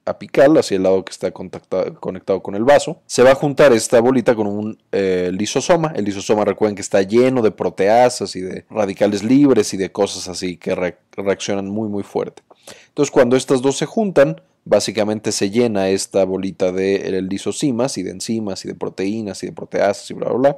apical, 0.06 0.58
hacia 0.58 0.78
el 0.78 0.84
lado 0.84 1.04
que 1.04 1.12
está 1.12 1.32
conectado 1.32 2.42
con 2.42 2.56
el 2.56 2.64
vaso, 2.64 3.02
se 3.06 3.22
va 3.22 3.32
a 3.32 3.36
juntar 3.36 3.74
esta 3.74 4.00
bolita 4.00 4.34
con 4.34 4.48
un 4.48 4.78
eh, 4.94 5.32
lisosoma. 5.34 5.92
El 5.94 6.06
lisosoma 6.06 6.46
recuerden 6.46 6.76
que 6.76 6.82
está 6.82 7.02
lleno 7.02 7.42
de 7.42 7.52
proteasas 7.52 8.34
y 8.38 8.42
de 8.42 8.66
radicales 8.70 9.24
libres 9.24 9.74
y 9.74 9.78
de 9.78 9.92
cosas 9.92 10.30
así 10.30 10.56
que 10.56 10.74
reaccionan 11.18 11.68
muy 11.68 11.90
muy 11.90 12.04
fuerte. 12.04 12.42
Entonces 12.88 13.12
cuando 13.12 13.36
estas 13.36 13.62
dos 13.62 13.76
se 13.78 13.86
juntan, 13.86 14.40
básicamente 14.66 15.32
se 15.32 15.52
llena 15.52 15.90
esta 15.90 16.26
bolita 16.26 16.72
de 16.72 17.22
lisosimas 17.22 17.98
y 17.98 18.04
de 18.04 18.12
enzimas 18.12 18.66
y 18.66 18.68
de 18.68 18.76
proteínas 18.76 19.44
y 19.44 19.48
de 19.48 19.54
proteasas 19.54 20.10
y 20.10 20.16
bla 20.16 20.30
bla 20.30 20.38
bla. 20.38 20.58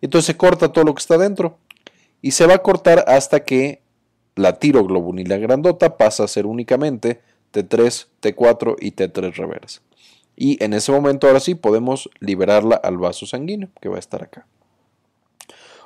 Y 0.00 0.06
entonces 0.06 0.26
se 0.26 0.36
corta 0.36 0.72
todo 0.72 0.84
lo 0.84 0.94
que 0.94 1.00
está 1.00 1.18
dentro 1.18 1.58
y 2.22 2.30
se 2.30 2.46
va 2.46 2.54
a 2.54 2.62
cortar 2.62 3.04
hasta 3.08 3.44
que 3.44 3.82
la 4.36 4.58
tiroglobulina 4.58 5.36
grandota 5.36 5.96
pasa 5.98 6.24
a 6.24 6.28
ser 6.28 6.46
únicamente 6.46 7.20
T3, 7.52 8.06
T4 8.22 8.76
y 8.80 8.92
T3 8.92 9.34
reversa. 9.34 9.82
Y 10.36 10.62
en 10.64 10.72
ese 10.72 10.92
momento 10.92 11.26
ahora 11.26 11.40
sí 11.40 11.54
podemos 11.54 12.08
liberarla 12.20 12.76
al 12.76 12.96
vaso 12.96 13.26
sanguíneo, 13.26 13.68
que 13.80 13.88
va 13.88 13.96
a 13.96 13.98
estar 13.98 14.22
acá. 14.22 14.46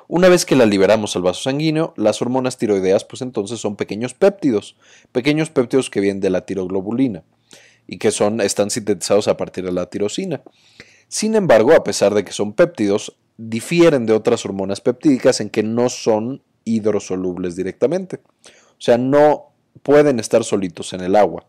Una 0.07 0.29
vez 0.29 0.45
que 0.45 0.55
la 0.55 0.67
liberamos 0.67 1.15
al 1.15 1.23
vaso 1.23 1.41
sanguíneo, 1.41 1.93
las 1.97 2.21
hormonas 2.21 2.57
tiroideas 2.57 3.03
pues 3.05 3.23
entonces 3.23 3.59
son 3.59 3.75
pequeños 3.75 4.13
péptidos, 4.13 4.77
pequeños 5.11 5.49
péptidos 5.49 5.89
que 5.89 5.99
vienen 5.99 6.21
de 6.21 6.29
la 6.29 6.45
tiroglobulina 6.45 7.23
y 7.87 7.97
que 7.97 8.11
son, 8.11 8.41
están 8.41 8.69
sintetizados 8.69 9.27
a 9.27 9.37
partir 9.37 9.65
de 9.65 9.71
la 9.71 9.87
tirosina. 9.87 10.41
Sin 11.07 11.35
embargo, 11.35 11.73
a 11.73 11.83
pesar 11.83 12.13
de 12.13 12.25
que 12.25 12.31
son 12.31 12.53
péptidos, 12.53 13.17
difieren 13.37 14.05
de 14.05 14.13
otras 14.13 14.45
hormonas 14.45 14.81
peptídicas 14.81 15.41
en 15.41 15.49
que 15.49 15.63
no 15.63 15.89
son 15.89 16.41
hidrosolubles 16.63 17.55
directamente. 17.55 18.21
O 18.45 18.79
sea, 18.79 18.97
no 18.97 19.51
pueden 19.83 20.19
estar 20.19 20.43
solitos 20.43 20.93
en 20.93 21.01
el 21.01 21.15
agua. 21.15 21.45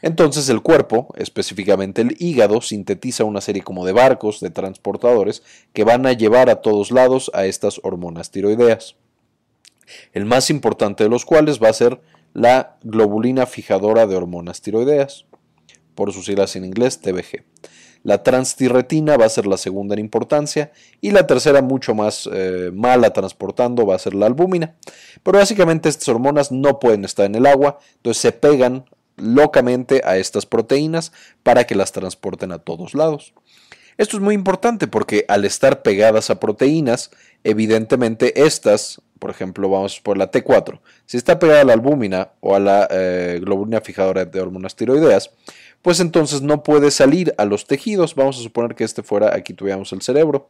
Entonces 0.00 0.48
el 0.48 0.62
cuerpo, 0.62 1.14
específicamente 1.16 2.02
el 2.02 2.16
hígado, 2.18 2.60
sintetiza 2.60 3.22
una 3.22 3.40
serie 3.40 3.62
como 3.62 3.86
de 3.86 3.92
barcos, 3.92 4.40
de 4.40 4.50
transportadores, 4.50 5.44
que 5.72 5.84
van 5.84 6.06
a 6.06 6.12
llevar 6.12 6.50
a 6.50 6.60
todos 6.60 6.90
lados 6.90 7.30
a 7.34 7.44
estas 7.46 7.80
hormonas 7.84 8.32
tiroideas. 8.32 8.96
El 10.12 10.24
más 10.24 10.50
importante 10.50 11.04
de 11.04 11.10
los 11.10 11.24
cuales 11.24 11.62
va 11.62 11.68
a 11.68 11.74
ser 11.74 12.00
la 12.32 12.78
globulina 12.82 13.46
fijadora 13.46 14.06
de 14.06 14.16
hormonas 14.16 14.60
tiroideas, 14.60 15.26
por 15.94 16.12
sus 16.12 16.26
siglas 16.26 16.56
en 16.56 16.64
inglés 16.64 17.00
TBG. 17.00 17.44
La 18.04 18.22
transtirretina 18.22 19.16
va 19.16 19.26
a 19.26 19.28
ser 19.28 19.46
la 19.46 19.56
segunda 19.56 19.94
en 19.94 20.00
importancia 20.00 20.72
y 21.00 21.12
la 21.12 21.26
tercera 21.26 21.62
mucho 21.62 21.94
más 21.94 22.28
eh, 22.32 22.70
mala 22.74 23.12
transportando 23.12 23.86
va 23.86 23.94
a 23.94 24.00
ser 24.00 24.14
la 24.14 24.26
albúmina. 24.26 24.74
Pero 25.22 25.38
básicamente 25.38 25.88
estas 25.88 26.08
hormonas 26.08 26.50
no 26.50 26.80
pueden 26.80 27.04
estar 27.04 27.26
en 27.26 27.36
el 27.36 27.46
agua, 27.46 27.78
entonces 27.96 28.20
se 28.20 28.32
pegan 28.32 28.86
locamente 29.16 30.02
a 30.04 30.16
estas 30.16 30.46
proteínas 30.46 31.12
para 31.42 31.64
que 31.64 31.76
las 31.76 31.92
transporten 31.92 32.50
a 32.50 32.58
todos 32.58 32.94
lados. 32.94 33.34
Esto 33.98 34.16
es 34.16 34.22
muy 34.22 34.34
importante 34.34 34.88
porque 34.88 35.24
al 35.28 35.44
estar 35.44 35.82
pegadas 35.82 36.30
a 36.30 36.40
proteínas, 36.40 37.10
evidentemente 37.44 38.42
estas, 38.42 39.02
por 39.18 39.30
ejemplo, 39.30 39.68
vamos 39.68 40.00
por 40.00 40.16
la 40.16 40.30
T4, 40.30 40.80
si 41.06 41.18
está 41.18 41.38
pegada 41.38 41.60
a 41.60 41.64
la 41.64 41.74
albúmina 41.74 42.30
o 42.40 42.56
a 42.56 42.60
la 42.60 42.88
eh, 42.90 43.38
globulina 43.42 43.82
fijadora 43.82 44.24
de 44.24 44.40
hormonas 44.40 44.76
tiroideas, 44.76 45.30
pues 45.82 46.00
entonces 46.00 46.42
no 46.42 46.62
puede 46.62 46.90
salir 46.90 47.34
a 47.38 47.44
los 47.44 47.66
tejidos. 47.66 48.14
Vamos 48.14 48.38
a 48.38 48.42
suponer 48.42 48.74
que 48.74 48.84
este 48.84 49.02
fuera, 49.02 49.34
aquí 49.34 49.52
tuviéramos 49.52 49.92
el 49.92 50.02
cerebro. 50.02 50.48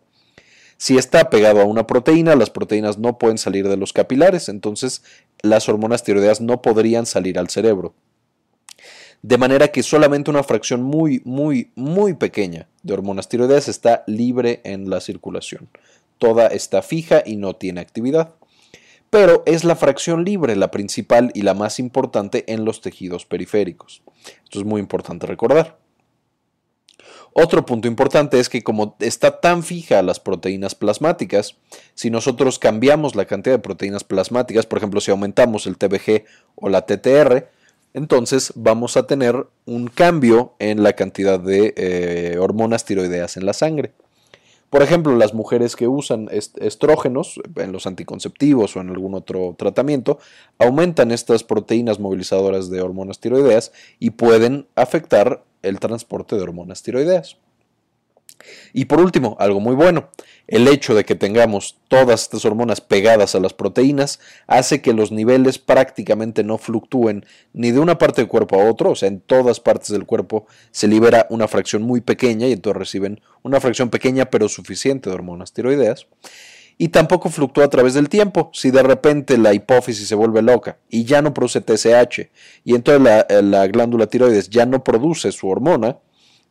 Si 0.77 0.97
está 0.97 1.31
pegado 1.31 1.61
a 1.61 1.65
una 1.65 1.87
proteína, 1.87 2.35
las 2.37 2.51
proteínas 2.51 2.99
no 2.99 3.19
pueden 3.19 3.39
salir 3.39 3.69
de 3.69 3.77
los 3.77 3.93
capilares, 3.93 4.49
entonces 4.49 5.03
las 5.43 5.69
hormonas 5.69 6.03
tiroideas 6.03 6.41
no 6.41 6.63
podrían 6.63 7.07
salir 7.07 7.39
al 7.39 7.49
cerebro 7.49 7.95
de 9.23 9.39
manera 9.39 9.69
que 9.69 9.83
solamente 9.85 10.31
una 10.31 10.43
fracción 10.43 10.83
muy, 10.83 11.23
muy, 11.25 11.71
muy 11.77 12.15
pequeña 12.15 12.69
de 12.83 12.95
hormonas 12.95 13.29
tiroideas 13.29 13.69
está 13.69 14.03
libre 14.07 14.61
en 14.65 14.91
la 14.91 15.01
circulación. 15.01 15.69
Toda 16.19 16.49
está 16.49 16.83
fija 16.83 17.23
y 17.25 17.37
no 17.37 17.55
tiene 17.55 17.81
actividad. 17.81 18.35
Pero 19.13 19.43
es 19.45 19.63
la 19.63 19.77
fracción 19.77 20.25
libre 20.25 20.57
la 20.57 20.71
principal 20.71 21.33
y 21.35 21.43
la 21.43 21.53
más 21.53 21.79
importante 21.79 22.51
en 22.51 22.65
los 22.65 22.81
tejidos 22.81 23.27
periféricos. 23.27 24.03
Esto 24.43 24.61
es 24.61 24.65
muy 24.65 24.81
importante 24.81 25.27
recordar. 25.27 25.79
Otro 27.35 27.67
punto 27.67 27.89
importante 27.89 28.41
es 28.41 28.49
que 28.49 28.63
como 28.63 28.97
está 29.01 29.39
tan 29.39 29.65
fija 29.65 30.01
las 30.01 30.19
proteínas 30.19 30.75
plasmáticas, 30.75 31.57
si 31.93 32.09
nosotros 32.09 32.59
cambiamos 32.59 33.15
la 33.15 33.27
cantidad 33.27 33.57
de 33.57 33.63
proteínas 33.63 34.03
plasmáticas, 34.03 34.65
por 34.65 34.79
ejemplo, 34.79 34.99
si 35.03 35.11
aumentamos 35.11 35.67
el 35.67 35.77
TBG 35.77 36.25
o 36.55 36.71
la 36.71 36.87
TTR, 36.87 37.51
entonces 37.93 38.55
vamos 38.55 38.97
a 38.97 39.07
tener 39.07 39.47
un 39.67 39.89
cambio 39.89 40.55
en 40.59 40.83
la 40.83 40.95
cantidad 40.95 41.39
de 41.39 41.75
eh, 41.77 42.39
hormonas 42.39 42.87
tiroideas 42.87 43.37
en 43.37 43.45
la 43.45 43.53
sangre. 43.53 43.93
Por 44.73 44.83
ejemplo, 44.83 45.15
las 45.17 45.35
mujeres 45.35 45.77
que 45.77 45.87
usan 45.87 46.31
estrógenos 46.31 47.39
en 47.57 47.73
los 47.73 47.87
anticonceptivos 47.87 48.75
o 48.75 48.81
en 48.81 48.89
algún 48.89 49.13
otro 49.13 49.55
tratamiento 49.59 50.19
aumentan 50.59 51.11
estas 51.11 51.45
proteínas 51.45 52.01
movilizadoras 52.01 52.71
de 52.71 52.81
hormonas 52.81 53.21
tiroideas 53.21 53.73
y 53.99 54.13
pueden 54.13 54.67
afectar 54.75 55.45
el 55.61 55.79
transporte 55.79 56.37
de 56.37 56.43
hormonas 56.43 56.83
tiroideas. 56.83 57.37
Y 58.73 58.87
por 58.87 59.01
último, 59.01 59.37
algo 59.39 59.61
muy 59.61 59.75
bueno, 59.75 60.09
el 60.47 60.69
hecho 60.69 60.95
de 60.95 61.05
que 61.05 61.15
tengamos 61.15 61.79
todas 61.89 62.23
estas 62.23 62.45
hormonas 62.45 62.81
pegadas 62.81 63.35
a 63.35 63.41
las 63.41 63.55
proteínas 63.55 64.21
hace 64.47 64.83
que 64.83 64.93
los 64.93 65.13
niveles 65.13 65.59
prácticamente 65.59 66.45
no 66.45 66.59
fluctúen 66.59 67.25
ni 67.53 67.71
de 67.71 67.81
una 67.81 67.99
parte 67.99 68.21
del 68.21 68.29
cuerpo 68.29 68.61
a 68.61 68.69
otro, 68.69 68.91
o 68.91 68.97
sea, 68.97 69.09
en 69.09 69.21
todas 69.21 69.61
partes 69.61 69.91
del 69.91 70.05
cuerpo 70.05 70.47
se 70.71 70.89
libera 70.89 71.27
una 71.31 71.49
fracción 71.49 71.83
muy 71.83 72.01
pequeña 72.01 72.47
y 72.49 72.53
entonces 72.53 72.79
reciben 72.79 73.21
una 73.43 73.61
fracción 73.61 73.91
pequeña 73.91 74.27
pero 74.27 74.49
suficiente 74.49 75.09
de 75.09 75.15
hormonas 75.15 75.53
tiroideas. 75.53 76.07
Y 76.79 76.89
tampoco 76.89 77.29
fluctúa 77.29 77.67
a 77.67 77.71
través 77.71 77.95
del 77.95 78.09
tiempo. 78.09 78.51
Si 78.55 78.71
de 78.71 78.83
repente 78.83 79.39
la 79.39 79.55
hipófisis 79.55 80.09
se 80.09 80.15
vuelve 80.15 80.43
loca 80.43 80.79
y 80.89 81.05
ya 81.05 81.23
no 81.23 81.33
produce 81.35 81.61
TSH 81.61 82.31
y 82.65 82.75
entonces 82.75 83.03
la, 83.03 83.27
la 83.43 83.67
glándula 83.69 84.07
tiroides 84.07 84.49
ya 84.49 84.67
no 84.67 84.83
produce 84.83 85.31
su 85.33 85.49
hormona, 85.49 85.99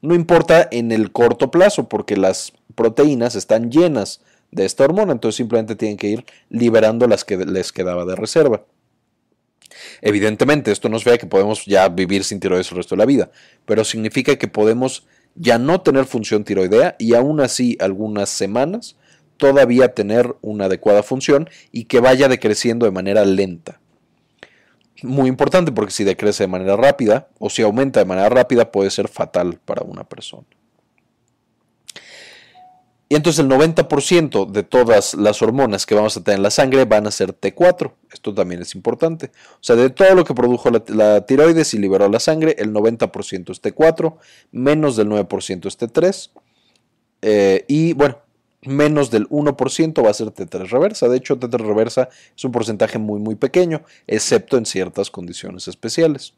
no 0.02 0.16
importa 0.16 0.68
en 0.72 0.92
el 0.92 1.12
corto 1.12 1.52
plazo 1.52 1.88
porque 1.88 2.18
las 2.18 2.54
proteínas 2.76 3.36
están 3.36 3.72
llenas 3.72 4.22
de 4.52 4.66
esta 4.66 4.84
hormona, 4.84 5.14
entonces 5.14 5.38
simplemente 5.38 5.76
tienen 5.76 5.98
que 5.98 6.08
ir 6.08 6.26
liberando 6.50 7.08
las 7.08 7.24
que 7.24 7.38
les 7.38 7.72
quedaba 7.72 8.06
de 8.06 8.16
reserva. 8.16 8.66
Evidentemente, 10.02 10.72
esto 10.72 10.90
no 10.90 10.98
significa 10.98 11.22
que 11.22 11.28
podemos 11.28 11.66
ya 11.66 11.88
vivir 11.88 12.24
sin 12.24 12.40
tiroides 12.40 12.72
el 12.72 12.78
resto 12.78 12.96
de 12.96 13.00
la 13.00 13.06
vida, 13.06 13.32
pero 13.66 13.84
significa 13.84 14.36
que 14.36 14.48
podemos 14.48 15.06
ya 15.36 15.58
no 15.58 15.82
tener 15.82 16.06
función 16.06 16.44
tiroidea 16.44 16.96
y 17.00 17.14
aún 17.14 17.40
así 17.40 17.78
algunas 17.80 18.30
semanas 18.30 18.98
todavía 19.38 19.94
tener 19.94 20.36
una 20.42 20.66
adecuada 20.66 21.04
función 21.04 21.50
y 21.72 21.86
que 21.86 22.00
vaya 22.00 22.28
decreciendo 22.28 22.86
de 22.86 22.92
manera 22.92 23.24
lenta 23.24 23.80
muy 25.04 25.30
importante 25.30 25.72
porque 25.72 25.92
si 25.92 26.04
decrece 26.04 26.44
de 26.44 26.48
manera 26.48 26.76
rápida 26.76 27.28
o 27.40 27.50
si 27.50 27.62
aumenta 27.62 28.00
de 28.00 28.06
manera 28.06 28.30
rápida 28.30 28.72
puede 28.72 28.90
ser 28.90 29.08
fatal 29.08 29.60
para 29.66 29.84
una 29.84 30.04
persona. 30.04 30.46
Y 33.12 33.16
entonces 33.16 33.44
el 33.44 33.52
90% 33.52 34.50
de 34.50 34.64
todas 34.64 35.16
las 35.16 35.42
hormonas 35.42 35.86
que 35.86 35.96
vamos 35.96 36.16
a 36.16 36.24
tener 36.24 36.38
en 36.38 36.44
la 36.44 36.50
sangre 36.50 36.86
van 36.86 37.06
a 37.08 37.12
ser 37.12 37.38
T4. 37.38 37.92
Esto 38.10 38.34
también 38.34 38.62
es 38.62 38.74
importante. 38.74 39.32
O 39.56 39.60
sea, 39.60 39.76
de 39.76 39.90
todo 39.90 40.16
lo 40.16 40.24
que 40.24 40.34
produjo 40.34 40.70
la, 40.88 41.26
tiroides 41.26 41.74
y 41.74 41.78
liberó 41.78 42.08
la 42.08 42.22
sangre, 42.22 42.56
el 42.58 42.72
90% 42.72 43.52
es 43.52 43.62
T4, 43.62 44.16
menos 44.54 44.96
del 44.96 45.10
9% 45.10 45.66
es 45.66 45.78
T3. 45.78 46.30
Eh, 47.24 47.66
y 47.68 47.92
bueno, 47.92 48.18
menos 48.64 49.10
del 49.10 49.28
1% 49.30 50.06
va 50.06 50.12
a 50.12 50.14
ser 50.14 50.28
T3 50.28 50.70
reversa. 50.70 51.10
De 51.10 51.18
hecho, 51.18 51.40
T3 51.40 51.58
reversa 51.66 52.10
es 52.36 52.44
un 52.44 52.52
porcentaje 52.52 52.98
muy 52.98 53.20
muy 53.20 53.36
pequeño, 53.36 53.84
excepto 54.08 54.58
en 54.58 54.66
ciertas 54.66 55.10
condiciones 55.10 55.68
especiales. 55.68 56.34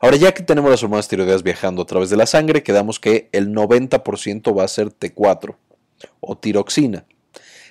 Ahora 0.00 0.16
ya 0.16 0.32
que 0.32 0.42
tenemos 0.42 0.70
las 0.70 0.82
hormonas 0.82 1.08
tiroideas 1.08 1.42
viajando 1.42 1.82
a 1.82 1.86
través 1.86 2.10
de 2.10 2.16
la 2.16 2.26
sangre, 2.26 2.62
quedamos 2.62 3.00
que 3.00 3.28
el 3.32 3.48
90% 3.54 4.56
va 4.56 4.64
a 4.64 4.68
ser 4.68 4.88
T4 4.88 5.56
o 6.20 6.36
tiroxina. 6.36 7.06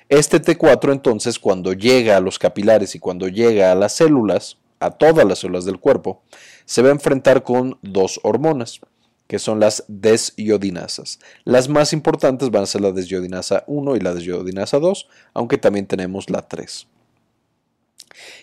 Este 0.10 0.42
T4 0.42 0.92
entonces 0.92 1.40
cuando 1.40 1.74
llega 1.74 2.18
a 2.18 2.20
los 2.20 2.40
capilares 2.40 2.96
y 2.96 3.00
cuando 3.00 3.28
llega 3.28 3.72
a 3.72 3.76
las 3.76 3.94
células, 3.94 4.58
a 4.80 4.92
todas 4.92 5.26
las 5.26 5.40
células 5.40 5.66
del 5.66 5.80
cuerpo, 5.80 6.24
se 6.66 6.82
va 6.82 6.90
a 6.90 6.94
enfrentar 6.94 7.44
con 7.44 7.78
dos 7.82 8.20
hormonas 8.24 8.82
que 9.28 9.40
son 9.40 9.60
las 9.60 9.84
desiodinasas. 9.88 11.20
Las 11.44 11.68
más 11.70 11.94
importantes 11.94 12.52
van 12.52 12.64
a 12.64 12.68
ser 12.68 12.82
la 12.82 12.92
desiodinasa 12.92 13.64
1 13.68 13.96
y 13.96 14.00
la 14.00 14.14
desiodinasa 14.14 14.80
2, 14.80 15.08
aunque 15.34 15.58
también 15.58 15.88
tenemos 15.88 16.30
la 16.30 16.48
3. 16.48 16.88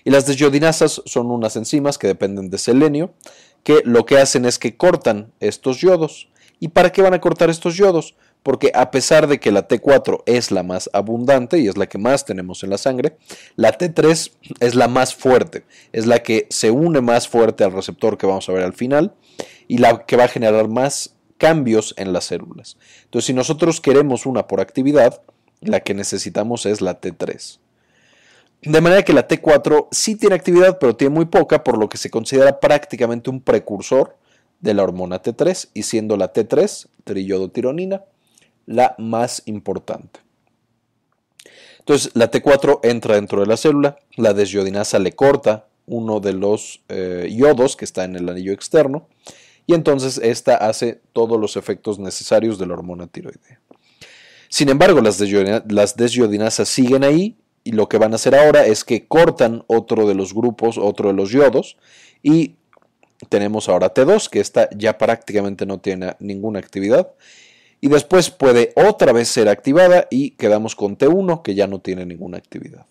Y 0.05 0.11
las 0.11 0.27
desiodinasas 0.27 1.03
son 1.05 1.31
unas 1.31 1.57
enzimas 1.57 1.99
que 1.99 2.09
dependen 2.09 2.51
de 2.51 2.59
selenio, 2.59 3.15
que 3.63 3.83
lo 3.85 4.05
que 4.05 4.19
hacen 4.19 4.45
es 4.45 4.59
que 4.59 4.77
cortan 4.77 5.33
estos 5.41 5.79
yodos. 5.79 6.29
¿Y 6.59 6.69
para 6.69 6.91
qué 6.91 7.03
van 7.03 7.15
a 7.15 7.21
cortar 7.21 7.51
estos 7.51 7.77
yodos? 7.77 8.15
Porque 8.43 8.73
a 8.75 8.91
pesar 8.91 9.29
de 9.29 9.39
que 9.39 9.53
la 9.53 9.69
T4 9.69 10.23
es 10.27 10.51
la 10.51 10.65
más 10.65 10.91
abundante 10.93 11.59
y 11.61 11.69
es 11.69 11.77
la 11.77 11.87
que 11.87 11.99
más 11.99 12.25
tenemos 12.25 12.65
en 12.65 12.71
la 12.71 12.79
sangre, 12.79 13.17
la 13.55 13.77
T3 13.79 14.33
es 14.59 14.75
la 14.75 14.89
más 14.89 15.15
fuerte, 15.15 15.65
es 15.93 16.07
la 16.07 16.21
que 16.25 16.47
se 16.51 16.73
une 16.73 17.01
más 17.01 17.29
fuerte 17.29 17.63
al 17.63 17.73
receptor 17.73 18.19
que 18.19 18.27
vamos 18.27 18.49
a 18.49 18.53
ver 18.53 18.65
al 18.65 18.73
final 18.73 19.15
y 19.69 19.79
la 19.79 20.05
que 20.05 20.17
va 20.17 20.25
a 20.25 20.29
generar 20.29 20.69
más 20.69 21.15
cambios 21.39 21.95
en 21.97 22.13
las 22.13 22.25
células. 22.25 22.77
Entonces, 23.05 23.27
si 23.27 23.35
nosotros 23.35 23.81
queremos 23.81 24.27
una 24.27 24.47
por 24.47 24.61
actividad, 24.61 25.23
la 25.61 25.81
que 25.81 25.95
necesitamos 25.95 26.67
es 26.67 26.81
la 26.81 27.01
T3. 27.01 27.59
De 28.63 28.81
manera 28.81 29.03
que 29.03 29.13
la 29.13 29.27
T4 29.27 29.89
sí 29.91 30.15
tiene 30.15 30.37
actividad, 30.37 30.79
pero 30.79 30.95
tiene 30.95 31.15
muy 31.15 31.25
poca, 31.25 31.65
por 31.65 31.79
lo 31.79 31.89
que 31.89 31.99
se 31.99 32.11
considera 32.11 32.61
prácticamente 32.61 33.29
un 33.29 33.41
precursor 33.41 34.17
de 34.61 34.75
la 34.75 34.85
hormona 34.85 35.21
T3, 35.21 35.71
y 35.75 35.83
siendo 35.83 36.17
la 36.17 36.33
T3, 36.33 36.87
triyodotironina, 37.03 38.05
la 38.67 38.95
más 38.99 39.43
importante. 39.47 40.21
Entonces, 41.81 42.13
la 42.15 42.31
T4 42.31 42.79
entra 42.85 43.17
dentro 43.17 43.41
de 43.41 43.47
la 43.47 43.57
célula, 43.57 43.97
la 44.17 44.33
desiodinasa 44.33 45.01
le 45.01 45.13
corta 45.13 45.67
uno 45.87 46.21
de 46.21 46.33
los 46.33 46.83
eh, 46.89 47.29
yodos 47.33 47.75
que 47.75 47.85
está 47.85 48.05
en 48.05 48.15
el 48.15 48.29
anillo 48.29 48.53
externo, 48.53 49.09
y 49.67 49.75
entonces 49.75 50.19
esta 50.23 50.57
hace 50.57 51.01
todos 51.13 51.41
los 51.41 51.57
efectos 51.57 51.99
necesarios 51.99 52.59
de 52.59 52.67
la 52.67 52.75
hormona 52.75 53.07
tiroidea. 53.07 53.61
Sin 54.49 54.69
embargo, 54.69 55.01
las, 55.01 55.19
desiodinasas 55.97 56.69
siguen 56.69 57.05
ahí 57.05 57.37
y 57.65 57.73
lo 57.73 57.89
que 57.89 57.97
van 57.97 58.13
a 58.13 58.17
hacer 58.17 58.35
ahora 58.35 58.67
es 58.67 58.85
que 58.85 59.07
cortan 59.07 59.65
otro 59.67 60.07
de 60.07 60.15
los 60.15 60.35
grupos, 60.35 60.77
otro 60.77 61.09
de 61.09 61.15
los 61.15 61.31
yodos, 61.31 61.79
y 62.23 62.57
tenemos 63.31 63.69
ahora 63.69 63.95
T2, 63.95 64.29
que 64.29 64.41
esta 64.41 64.69
ya 64.77 64.99
prácticamente 64.99 65.65
no 65.65 65.79
tiene 65.79 66.17
ninguna 66.19 66.59
actividad, 66.59 67.13
y 67.81 67.89
después 67.89 68.31
puede 68.31 68.73
otra 68.77 69.13
vez 69.13 69.29
ser 69.29 69.49
activada 69.49 70.07
y 70.11 70.33
quedamos 70.33 70.77
con 70.77 70.99
T1, 70.99 71.43
que 71.43 71.55
ya 71.55 71.67
no 71.67 71.81
tiene 71.81 72.05
ninguna 72.05 72.37
actividad. 72.37 72.87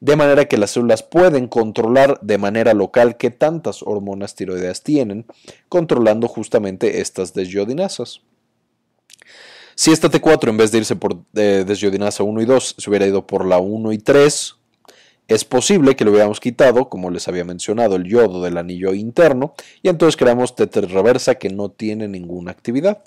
De 0.00 0.14
manera 0.14 0.44
que 0.44 0.58
las 0.58 0.70
células 0.70 1.02
pueden 1.02 1.48
controlar 1.48 2.20
de 2.20 2.38
manera 2.38 2.72
local 2.74 3.16
qué 3.16 3.30
tantas 3.30 3.82
hormonas 3.82 4.34
tiroideas 4.34 4.82
tienen, 4.82 5.26
controlando 5.68 6.28
justamente 6.28 7.00
estas 7.00 7.34
desiodinasas. 7.34 8.20
Si 9.74 9.92
esta 9.92 10.10
T4 10.10 10.48
en 10.48 10.56
vez 10.56 10.72
de 10.72 10.78
irse 10.78 10.96
por 10.96 11.18
eh, 11.34 11.64
desiodinasa 11.66 12.22
1 12.22 12.42
y 12.42 12.44
2 12.44 12.74
se 12.78 12.90
hubiera 12.90 13.06
ido 13.06 13.26
por 13.26 13.46
la 13.46 13.58
1 13.58 13.92
y 13.92 13.98
3, 13.98 14.56
es 15.28 15.44
posible 15.44 15.94
que 15.94 16.04
le 16.04 16.10
hubiéramos 16.10 16.40
quitado, 16.40 16.88
como 16.88 17.10
les 17.10 17.28
había 17.28 17.44
mencionado, 17.44 17.96
el 17.96 18.04
yodo 18.04 18.42
del 18.42 18.56
anillo 18.56 18.94
interno 18.94 19.54
y 19.82 19.88
entonces 19.88 20.16
creamos 20.16 20.56
T3 20.56 20.88
reversa 20.88 21.34
que 21.36 21.50
no 21.50 21.70
tiene 21.70 22.08
ninguna 22.08 22.50
actividad. 22.50 23.04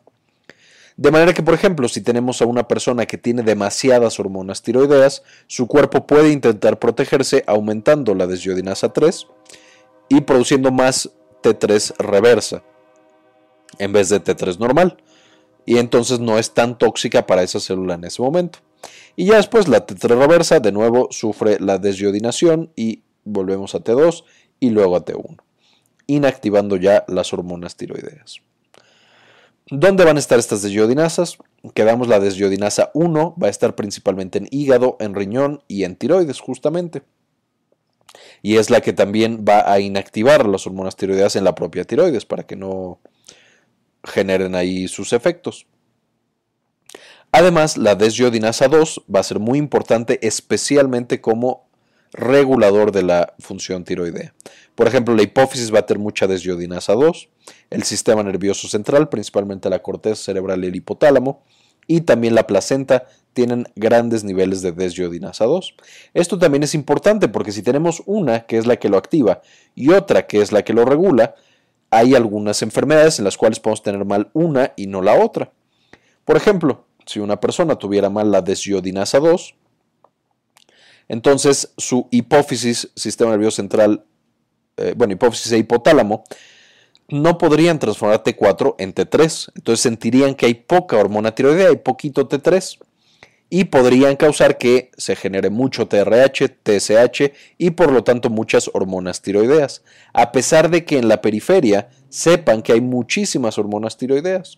De 0.98 1.12
manera 1.12 1.34
que, 1.34 1.44
por 1.44 1.54
ejemplo, 1.54 1.88
si 1.88 2.02
tenemos 2.02 2.42
a 2.42 2.46
una 2.46 2.68
persona 2.68 3.06
que 3.06 3.18
tiene 3.18 3.44
demasiadas 3.44 4.20
hormonas 4.20 4.62
tiroideas, 4.62 5.24
su 5.48 5.68
cuerpo 5.68 6.06
puede 6.06 6.32
intentar 6.32 6.80
protegerse 6.80 7.44
aumentando 7.48 8.14
la 8.14 8.28
desiodinasa 8.28 8.94
3 8.94 9.28
y 10.10 10.22
produciendo 10.22 10.72
más 10.72 11.10
T3 11.42 11.96
reversa 11.98 12.64
en 13.80 13.94
vez 13.94 14.10
de 14.10 14.22
T3 14.24 14.60
normal 14.60 14.98
y 15.66 15.78
entonces 15.78 16.20
no 16.20 16.38
es 16.38 16.54
tan 16.54 16.78
tóxica 16.78 17.26
para 17.26 17.44
esa 17.44 17.60
célula 17.60 17.96
en 17.96 18.04
ese 18.04 18.22
momento. 18.22 18.60
Y 19.16 19.26
ya 19.28 19.38
después 19.38 19.68
la 19.68 19.86
T3 19.86 20.18
reversa 20.18 20.60
de 20.60 20.72
nuevo 20.72 21.08
sufre 21.12 21.60
la 21.60 21.78
desiodinación 21.78 22.72
y 22.76 23.04
volvemos 23.24 23.76
a 23.76 23.80
T2 23.80 24.24
y 24.60 24.70
luego 24.72 24.96
a 24.96 25.06
T1, 25.06 25.38
inactivando 26.08 26.78
ya 26.78 27.06
las 27.08 27.34
hormonas 27.34 27.76
tiroideas. 27.76 28.42
¿Dónde 29.74 30.04
van 30.04 30.18
a 30.18 30.20
estar 30.20 30.38
estas 30.38 30.62
desiodinasas? 30.62 31.38
Quedamos 31.74 32.10
la 32.10 32.20
desiodinasa 32.20 32.92
1, 32.94 33.38
va 33.42 33.48
a 33.48 33.50
estar 33.50 33.74
principalmente 33.74 34.38
en 34.38 34.50
hígado, 34.52 34.98
en 35.00 35.16
riñón 35.16 35.64
y 35.70 35.86
en 35.86 35.96
tiroides 35.96 36.42
justamente. 36.42 37.04
Y 38.42 38.58
es 38.58 38.70
la 38.70 38.82
que 38.82 38.92
también 38.92 39.46
va 39.48 39.72
a 39.72 39.80
inactivar 39.80 40.46
las 40.46 40.68
hormonas 40.68 40.98
tiroideas 40.98 41.38
en 41.38 41.46
la 41.46 41.56
propia 41.56 41.86
tiroides 41.86 42.26
para 42.26 42.44
que 42.44 42.58
no 42.58 43.00
generen 44.04 44.56
ahí 44.56 44.90
sus 44.90 45.14
efectos. 45.14 45.68
Además, 47.32 47.78
la 47.78 47.96
desiodinasa 47.96 48.68
2 48.68 49.04
va 49.16 49.22
a 49.22 49.24
ser 49.24 49.40
muy 49.40 49.58
importante 49.58 50.20
especialmente 50.28 51.22
como 51.22 51.70
regulador 52.12 52.92
de 52.92 53.04
la 53.04 53.36
función 53.40 53.86
tiroidea. 53.86 54.34
Por 54.82 54.88
ejemplo, 54.88 55.14
la 55.14 55.22
hipófisis 55.22 55.72
va 55.72 55.78
a 55.78 55.86
tener 55.86 56.02
mucha 56.02 56.26
desiodinasa 56.26 56.94
2, 56.94 57.30
el 57.70 57.84
sistema 57.84 58.24
nervioso 58.24 58.68
central, 58.68 59.10
principalmente 59.10 59.70
la 59.70 59.84
corteza 59.84 60.16
cerebral 60.16 60.64
y 60.64 60.70
el 60.70 60.76
hipotálamo, 60.76 61.44
y 61.86 62.02
también 62.02 62.34
la 62.34 62.48
placenta 62.48 63.06
tienen 63.34 63.68
grandes 63.76 64.24
niveles 64.24 64.64
de 64.64 64.72
desiodinasa 64.72 65.46
2. 65.46 65.76
Esto 66.16 66.40
también 66.40 66.64
es 66.64 66.74
importante 66.74 67.28
porque 67.28 67.52
si 67.52 67.62
tenemos 67.62 68.02
una 68.08 68.48
que 68.48 68.58
es 68.58 68.66
la 68.66 68.78
que 68.78 68.90
lo 68.90 68.98
activa 68.98 69.44
y 69.76 69.92
otra 69.92 70.26
que 70.26 70.42
es 70.42 70.52
la 70.52 70.64
que 70.64 70.74
lo 70.74 70.84
regula, 70.84 71.36
hay 71.92 72.16
algunas 72.16 72.64
enfermedades 72.64 73.20
en 73.20 73.26
las 73.26 73.38
cuales 73.38 73.60
podemos 73.60 73.84
tener 73.84 74.04
mal 74.04 74.32
una 74.34 74.74
y 74.76 74.88
no 74.88 75.04
la 75.04 75.14
otra. 75.14 75.52
Por 76.26 76.38
ejemplo, 76.38 76.88
si 77.06 77.20
una 77.20 77.40
persona 77.40 77.76
tuviera 77.76 78.10
mal 78.10 78.32
la 78.32 78.42
desiodinasa 78.42 79.20
2, 79.20 79.54
entonces 81.08 81.72
su 81.78 82.08
hipófisis, 82.10 82.90
sistema 82.96 83.30
nervioso 83.30 83.58
central, 83.58 84.06
eh, 84.78 84.94
bueno, 84.96 85.14
hipófisis 85.14 85.52
e 85.52 85.58
hipotálamo, 85.58 86.24
no 87.10 87.38
podrían 87.38 87.80
transformar 87.80 88.24
T4 88.24 88.76
en 88.78 88.94
T3. 88.94 89.52
Entonces 89.56 89.82
sentirían 89.82 90.36
que 90.36 90.46
hay 90.46 90.54
poca 90.54 90.98
hormona 90.98 91.36
tiroidea, 91.36 91.70
hay 91.70 91.78
poquito 91.78 92.28
T3 92.28 92.80
y 93.54 93.66
podrían 93.66 94.16
causar 94.16 94.58
que 94.58 94.92
se 94.98 95.16
genere 95.18 95.50
mucho 95.50 95.88
TRH, 95.88 96.48
TSH 96.64 97.34
y 97.58 97.72
por 97.72 97.92
lo 97.92 98.02
tanto 98.02 98.30
muchas 98.30 98.72
hormonas 98.74 99.22
tiroideas, 99.22 99.84
a 100.14 100.32
pesar 100.32 100.70
de 100.70 100.86
que 100.86 100.98
en 100.98 101.10
la 101.10 101.22
periferia 101.22 101.90
sepan 102.08 102.62
que 102.62 102.72
hay 102.72 102.82
muchísimas 102.82 103.58
hormonas 103.58 103.98
tiroideas. 103.98 104.58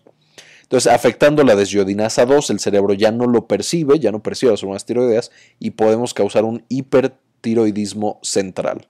Entonces, 0.62 0.92
afectando 0.92 1.42
la 1.42 1.56
desiodinasa 1.56 2.24
2, 2.24 2.50
el 2.50 2.60
cerebro 2.60 2.94
ya 2.94 3.10
no 3.10 3.26
lo 3.26 3.48
percibe, 3.48 3.98
ya 3.98 4.12
no 4.12 4.22
percibe 4.22 4.52
las 4.52 4.62
hormonas 4.62 4.86
tiroideas 4.86 5.32
y 5.58 5.72
podemos 5.72 6.14
causar 6.14 6.44
un 6.44 6.64
hipertiroidismo 6.68 8.20
central, 8.22 8.86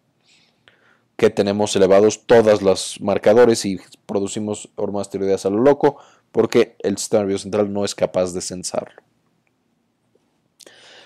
que 1.17 1.31
tenemos 1.31 1.75
elevados 1.77 2.27
todos 2.27 2.63
los 2.63 3.01
marcadores 3.01 3.65
y 3.65 3.79
producimos 4.07 4.71
hormonas 4.77 5.11
tiroideas 5.11 5.47
a 5.47 5.51
lo 5.51 5.59
loco 5.59 5.99
porque 6.33 6.77
el 6.81 6.99
sistema 6.99 7.23
nervioso 7.23 7.43
central 7.43 7.73
no 7.73 7.85
es 7.85 7.95
capaz 7.95 8.33
de 8.33 8.41
censarlo. 8.41 9.03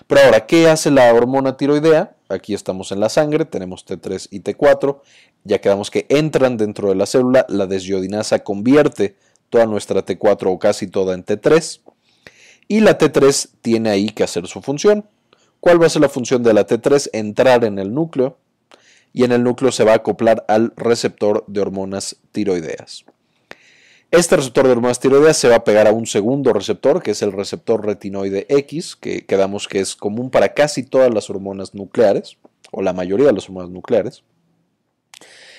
Pero 0.07 0.21
ahora, 0.21 0.47
¿qué 0.47 0.67
hace 0.67 0.89
la 0.89 1.13
hormona 1.13 1.55
tiroidea? 1.55 2.15
Aquí 2.29 2.55
estamos 2.55 2.91
en 2.91 2.99
la 2.99 3.09
sangre, 3.09 3.45
tenemos 3.45 3.85
T3 3.85 4.27
y 4.31 4.41
T4, 4.41 5.01
ya 5.43 5.61
quedamos 5.61 5.91
que 5.91 6.07
entran 6.09 6.57
dentro 6.57 6.89
de 6.89 6.95
la 6.95 7.05
célula, 7.05 7.45
la 7.47 7.67
desiodinasa 7.67 8.39
convierte 8.39 9.17
toda 9.51 9.67
nuestra 9.67 10.03
T4 10.03 10.47
o 10.47 10.57
casi 10.57 10.87
toda 10.87 11.13
en 11.13 11.23
T3, 11.23 11.81
y 12.67 12.79
la 12.79 12.97
T3 12.97 13.49
tiene 13.61 13.89
ahí 13.91 14.09
que 14.09 14.23
hacer 14.23 14.47
su 14.47 14.61
función. 14.61 15.07
¿Cuál 15.59 15.81
va 15.81 15.85
a 15.85 15.89
ser 15.89 16.01
la 16.01 16.09
función 16.09 16.41
de 16.41 16.53
la 16.53 16.65
T3? 16.65 17.09
Entrar 17.13 17.63
en 17.63 17.77
el 17.77 17.93
núcleo, 17.93 18.37
y 19.13 19.23
en 19.23 19.31
el 19.31 19.43
núcleo 19.43 19.71
se 19.71 19.83
va 19.83 19.93
a 19.93 19.97
acoplar 19.97 20.45
al 20.47 20.73
receptor 20.75 21.43
de 21.47 21.61
hormonas 21.61 22.17
tiroideas. 22.31 23.05
Este 24.11 24.35
receptor 24.35 24.65
de 24.65 24.71
hormonas 24.71 24.99
tiroideas 24.99 25.37
se 25.37 25.49
va 25.49 25.57
a 25.57 25.63
pegar 25.63 25.87
a 25.87 25.91
un 25.91 26.07
segundo 26.07 26.51
receptor, 26.51 27.03
que 27.03 27.11
es 27.11 27.21
el 27.21 27.31
receptor 27.31 27.85
retinoide 27.85 28.47
X, 28.49 28.95
que 28.95 29.25
quedamos 29.25 29.67
que 29.67 29.79
es 29.79 29.95
común 29.95 30.31
para 30.31 30.53
casi 30.55 30.83
todas 30.83 31.13
las 31.13 31.29
hormonas 31.29 31.75
nucleares, 31.75 32.37
o 32.71 32.81
la 32.81 32.93
mayoría 32.93 33.27
de 33.27 33.33
las 33.33 33.45
hormonas 33.45 33.69
nucleares. 33.69 34.23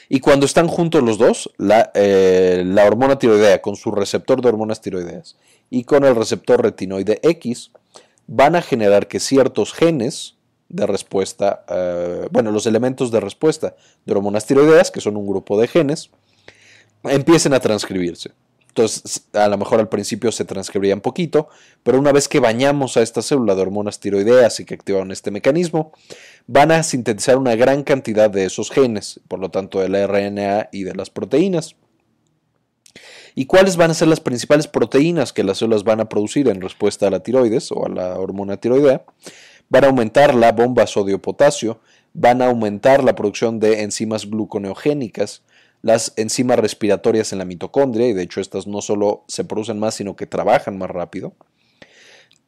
Y 0.09 0.19
cuando 0.19 0.47
están 0.47 0.67
juntos 0.67 1.05
los 1.05 1.19
dos, 1.19 1.49
la, 1.59 1.93
eh, 1.95 2.65
la 2.67 2.85
hormona 2.85 3.21
tiroidea 3.21 3.63
con 3.63 3.77
su 3.77 3.93
receptor 3.93 4.43
de 4.43 4.49
hormonas 4.49 4.81
tiroideas 4.81 5.37
y 5.71 5.85
con 5.85 6.03
el 6.03 6.17
receptor 6.17 6.61
retinoide 6.61 7.21
X, 7.23 7.71
van 8.27 8.57
a 8.57 8.63
generar 8.63 9.07
que 9.07 9.21
ciertos 9.21 9.73
genes 9.73 10.37
de 10.71 10.87
respuesta, 10.87 11.65
eh, 11.69 12.29
bueno, 12.31 12.53
los 12.53 12.65
elementos 12.67 13.11
de 13.11 13.21
respuesta 13.21 13.75
de 14.07 14.13
hormonas 14.13 14.47
tiroideas, 14.47 14.91
que 14.91 15.01
son 15.01 15.17
un 15.17 15.27
grupo 15.27 15.61
de 15.61 15.69
genes, 15.69 16.11
empiecen 17.05 17.53
a 17.53 17.61
transcribirse. 17.61 18.31
Entonces, 18.69 19.27
a 19.33 19.49
lo 19.49 19.59
mejor 19.59 19.81
al 19.81 19.89
principio 19.89 20.31
se 20.31 20.47
un 20.95 21.01
poquito, 21.01 21.49
pero 21.83 21.99
una 21.99 22.13
vez 22.13 22.29
que 22.29 22.39
bañamos 22.39 22.97
a 22.97 23.03
esta 23.03 23.21
célula 23.21 23.57
de 23.57 23.63
hormonas 23.63 23.99
tiroideas 23.99 24.61
y 24.61 24.65
que 24.65 24.75
activaron 24.75 25.11
este 25.11 25.33
mecanismo, 25.33 25.91
van 26.47 26.71
a 26.71 26.85
sintetizar 26.85 27.37
una 27.37 27.57
gran 27.57 27.83
cantidad 27.83 28.31
de 28.31 28.45
esos 28.45 28.71
genes, 28.71 29.21
por 29.27 29.41
lo 29.41 29.51
tanto 29.51 29.81
del 29.81 29.97
RNA 30.07 30.69
y 30.71 30.85
de 30.85 30.95
las 30.95 31.11
proteínas. 31.11 31.75
¿Y 33.35 33.47
cuáles 33.47 33.77
van 33.77 33.91
a 33.91 33.95
ser 33.95 34.07
las 34.07 34.21
principales 34.21 34.69
proteínas 34.69 35.33
que 35.33 35.43
las 35.43 35.59
células 35.59 35.83
van 35.83 36.01
a 36.01 36.09
producir 36.09 36.49
en 36.49 36.61
respuesta 36.61 37.09
a 37.09 37.11
la 37.11 37.21
tiroides 37.21 37.73
o 37.73 37.87
a 37.87 37.89
la 37.89 38.21
hormona 38.21 38.57
tiroidea? 38.57 39.05
Van 39.71 39.85
a 39.85 39.87
aumentar 39.87 40.35
la 40.35 40.51
bomba 40.51 40.87
sodio-potasio, 40.89 41.81
van 42.13 42.43
a 42.43 42.47
aumentar 42.47 43.05
la 43.05 43.15
producción 43.15 43.61
de 43.61 43.83
enzimas 43.83 44.29
gluconeogénicas, 44.29 45.43
las 45.81 46.13
enzimas 46.17 46.59
respiratorias 46.59 47.33
en 47.33 47.39
la 47.39 47.45
mitocondria, 47.45 48.09
y 48.09 48.13
de 48.13 48.23
hecho 48.23 48.41
estas 48.41 48.67
no 48.67 48.83
solo 48.83 49.23
se 49.29 49.45
producen 49.45 49.79
más, 49.79 49.95
sino 49.95 50.17
que 50.17 50.27
trabajan 50.27 50.77
más 50.77 50.91
rápido. 50.91 51.35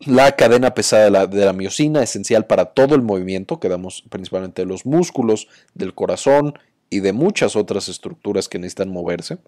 La 0.01 0.33
cadena 0.33 0.75
pesada 0.75 1.05
de 1.05 1.11
la, 1.13 1.27
de 1.29 1.45
la 1.45 1.53
miocina, 1.53 2.03
esencial 2.03 2.47
para 2.47 2.67
todo 2.67 2.97
el 2.97 3.03
movimiento, 3.03 3.61
que 3.61 3.69
damos 3.69 4.03
principalmente 4.11 4.63
de 4.63 4.67
los 4.67 4.85
músculos, 4.85 5.47
del 5.75 5.95
corazón 5.95 6.55
y 6.91 7.01
de 7.01 7.13
muchas 7.13 7.55
otras 7.55 7.89
estructuras 7.89 8.49
que 8.49 8.59
necesitan 8.59 8.89
moverse. 8.89 9.39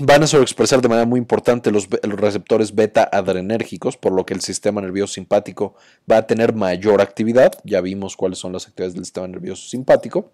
Van 0.00 0.24
a 0.24 0.26
sobreexpresar 0.26 0.82
de 0.82 0.88
manera 0.88 1.06
muy 1.06 1.18
importante 1.18 1.70
los, 1.70 1.88
receptores 1.88 2.74
beta 2.74 3.08
adrenérgicos, 3.12 3.96
por 3.96 4.12
lo 4.12 4.26
que 4.26 4.34
el 4.34 4.40
sistema 4.40 4.80
nervioso 4.80 5.14
simpático 5.14 5.76
va 6.10 6.16
a 6.16 6.26
tener 6.26 6.52
mayor 6.52 7.00
actividad. 7.00 7.52
Ya 7.62 7.80
vimos 7.80 8.16
cuáles 8.16 8.38
son 8.38 8.52
las 8.52 8.66
actividades 8.66 8.94
del 8.94 9.04
sistema 9.04 9.28
nervioso 9.28 9.68
simpático. 9.68 10.32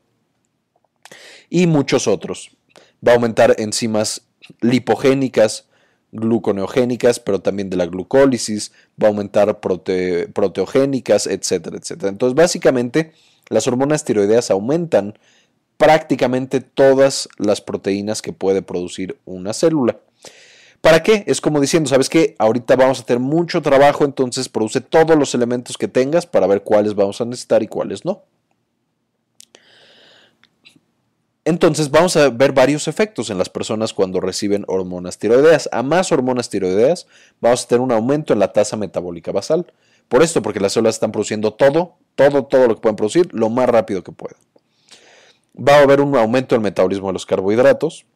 Y 1.50 1.66
muchos 1.66 2.08
otros. 2.08 2.56
Va 3.06 3.12
a 3.12 3.14
aumentar 3.16 3.54
enzimas 3.58 4.22
lipogénicas, 4.62 5.68
gluconeogénicas, 6.12 7.20
pero 7.20 7.40
también 7.40 7.68
de 7.68 7.76
la 7.76 7.86
glucólisis, 7.86 8.72
va 9.00 9.08
a 9.08 9.10
aumentar 9.10 9.60
prote 9.60 10.28
proteogénicas, 10.28 11.26
etcétera, 11.26 11.76
etcétera. 11.76 12.08
Entonces, 12.08 12.34
básicamente, 12.34 13.12
las 13.50 13.66
hormonas 13.66 14.04
tiroideas 14.04 14.50
aumentan 14.50 15.18
prácticamente 15.80 16.60
todas 16.60 17.26
las 17.38 17.62
proteínas 17.62 18.20
que 18.20 18.34
puede 18.34 18.60
producir 18.60 19.18
una 19.24 19.54
célula. 19.54 19.98
¿Para 20.82 21.02
qué? 21.02 21.24
Es 21.26 21.40
como 21.40 21.58
diciendo, 21.58 21.88
¿sabes 21.88 22.10
qué? 22.10 22.36
Ahorita 22.38 22.76
vamos 22.76 23.00
a 23.00 23.04
tener 23.04 23.20
mucho 23.20 23.62
trabajo, 23.62 24.04
entonces 24.04 24.50
produce 24.50 24.82
todos 24.82 25.16
los 25.16 25.34
elementos 25.34 25.78
que 25.78 25.88
tengas 25.88 26.26
para 26.26 26.46
ver 26.46 26.64
cuáles 26.64 26.94
vamos 26.94 27.22
a 27.22 27.24
necesitar 27.24 27.62
y 27.62 27.66
cuáles 27.66 28.04
no. 28.04 28.24
Entonces 31.46 31.90
vamos 31.90 32.14
a 32.14 32.28
ver 32.28 32.52
varios 32.52 32.86
efectos 32.86 33.30
en 33.30 33.38
las 33.38 33.48
personas 33.48 33.94
cuando 33.94 34.20
reciben 34.20 34.66
hormonas 34.68 35.16
tiroideas. 35.16 35.66
A 35.72 35.82
más 35.82 36.12
hormonas 36.12 36.50
tiroideas 36.50 37.06
vamos 37.40 37.64
a 37.64 37.68
tener 37.68 37.80
un 37.80 37.92
aumento 37.92 38.34
en 38.34 38.38
la 38.38 38.52
tasa 38.52 38.76
metabólica 38.76 39.32
basal. 39.32 39.72
Por 40.10 40.22
esto, 40.22 40.42
porque 40.42 40.60
las 40.60 40.74
células 40.74 40.96
están 40.96 41.10
produciendo 41.10 41.54
todo, 41.54 41.96
todo, 42.16 42.44
todo 42.44 42.68
lo 42.68 42.74
que 42.74 42.82
pueden 42.82 42.96
producir 42.96 43.30
lo 43.32 43.48
más 43.48 43.66
rápido 43.66 44.04
que 44.04 44.12
puedan 44.12 44.49
va 45.60 45.76
a 45.76 45.82
haber 45.82 46.00
un 46.00 46.16
aumento 46.16 46.54
en 46.54 46.60
el 46.60 46.64
metabolismo 46.64 47.08
de 47.08 47.12
los 47.14 47.26
carbohidratos, 47.26 48.06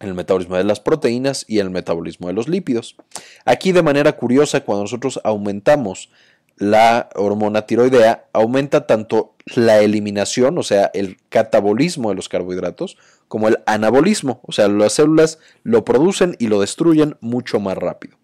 el 0.00 0.14
metabolismo 0.14 0.56
de 0.56 0.64
las 0.64 0.80
proteínas 0.80 1.44
y 1.48 1.58
el 1.58 1.70
metabolismo 1.70 2.28
de 2.28 2.32
los 2.32 2.48
lípidos. 2.48 2.96
Aquí 3.44 3.72
de 3.72 3.82
manera 3.82 4.12
curiosa, 4.12 4.60
cuando 4.60 4.84
nosotros 4.84 5.20
aumentamos 5.24 6.10
la 6.56 7.08
hormona 7.14 7.62
tiroidea, 7.62 8.26
aumenta 8.32 8.86
tanto 8.86 9.34
la 9.54 9.80
eliminación, 9.80 10.58
o 10.58 10.62
sea, 10.62 10.90
el 10.94 11.18
catabolismo 11.28 12.08
de 12.08 12.16
los 12.16 12.28
carbohidratos, 12.28 12.96
como 13.28 13.48
el 13.48 13.58
anabolismo, 13.66 14.40
o 14.42 14.52
sea, 14.52 14.68
las 14.68 14.94
células 14.94 15.38
lo 15.62 15.84
producen 15.84 16.36
y 16.38 16.48
lo 16.48 16.60
destruyen 16.60 17.16
mucho 17.20 17.60
más 17.60 17.76
rápido, 17.76 18.16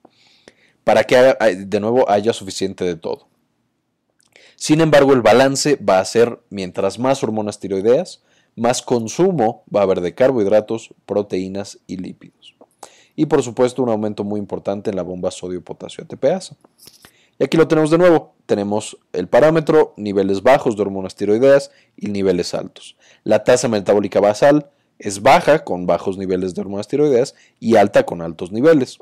para 0.83 1.05
que 1.05 1.17
de 1.17 1.81
nuevo 1.81 2.11
haya 2.11 2.33
suficiente 2.33 2.85
de 2.85 2.97
todo. 2.97 3.29
Sin 4.65 4.81
embargo, 4.81 5.13
el 5.13 5.21
balance 5.21 5.77
va 5.77 5.99
a 5.99 6.05
ser, 6.07 6.41
mientras 6.49 6.99
más 6.99 7.23
hormonas 7.23 7.61
tiroideas, 7.61 8.23
más 8.57 8.81
consumo 8.81 9.63
va 9.69 9.81
a 9.81 9.83
haber 9.83 10.01
de 10.01 10.15
carbohidratos, 10.15 10.95
proteínas 11.05 11.81
y 11.87 11.99
lípidos. 11.99 12.57
Y 13.15 13.27
por 13.27 13.43
supuesto, 13.43 13.83
un 13.83 13.91
aumento 13.91 14.25
muy 14.25 14.41
importante 14.41 14.89
en 14.89 14.97
la 14.97 15.03
bomba 15.03 15.31
sodio-potasio 15.31 16.05
ATPasa. 16.05 16.57
Y 17.39 17.45
aquí 17.45 17.59
lo 17.59 17.69
tenemos 17.69 17.91
de 17.91 17.99
nuevo. 17.99 18.37
Tenemos 18.47 18.97
el 19.13 19.29
parámetro, 19.29 19.93
niveles 19.99 20.43
bajos 20.43 20.77
de 20.77 20.81
hormonas 20.81 21.15
tiroideas 21.15 21.71
y 21.95 22.09
niveles 22.09 22.55
altos. 22.55 22.97
La 23.23 23.45
tasa 23.45 23.69
metabólica 23.69 24.19
basal 24.19 24.71
es 24.99 25.21
baja 25.21 25.63
con 25.63 25.85
bajos 25.85 26.17
niveles 26.17 26.55
de 26.55 26.63
hormonas 26.63 26.89
tiroideas 26.89 27.35
y 27.61 27.77
alta 27.77 28.07
con 28.07 28.23
altos 28.23 28.51
niveles. 28.51 28.99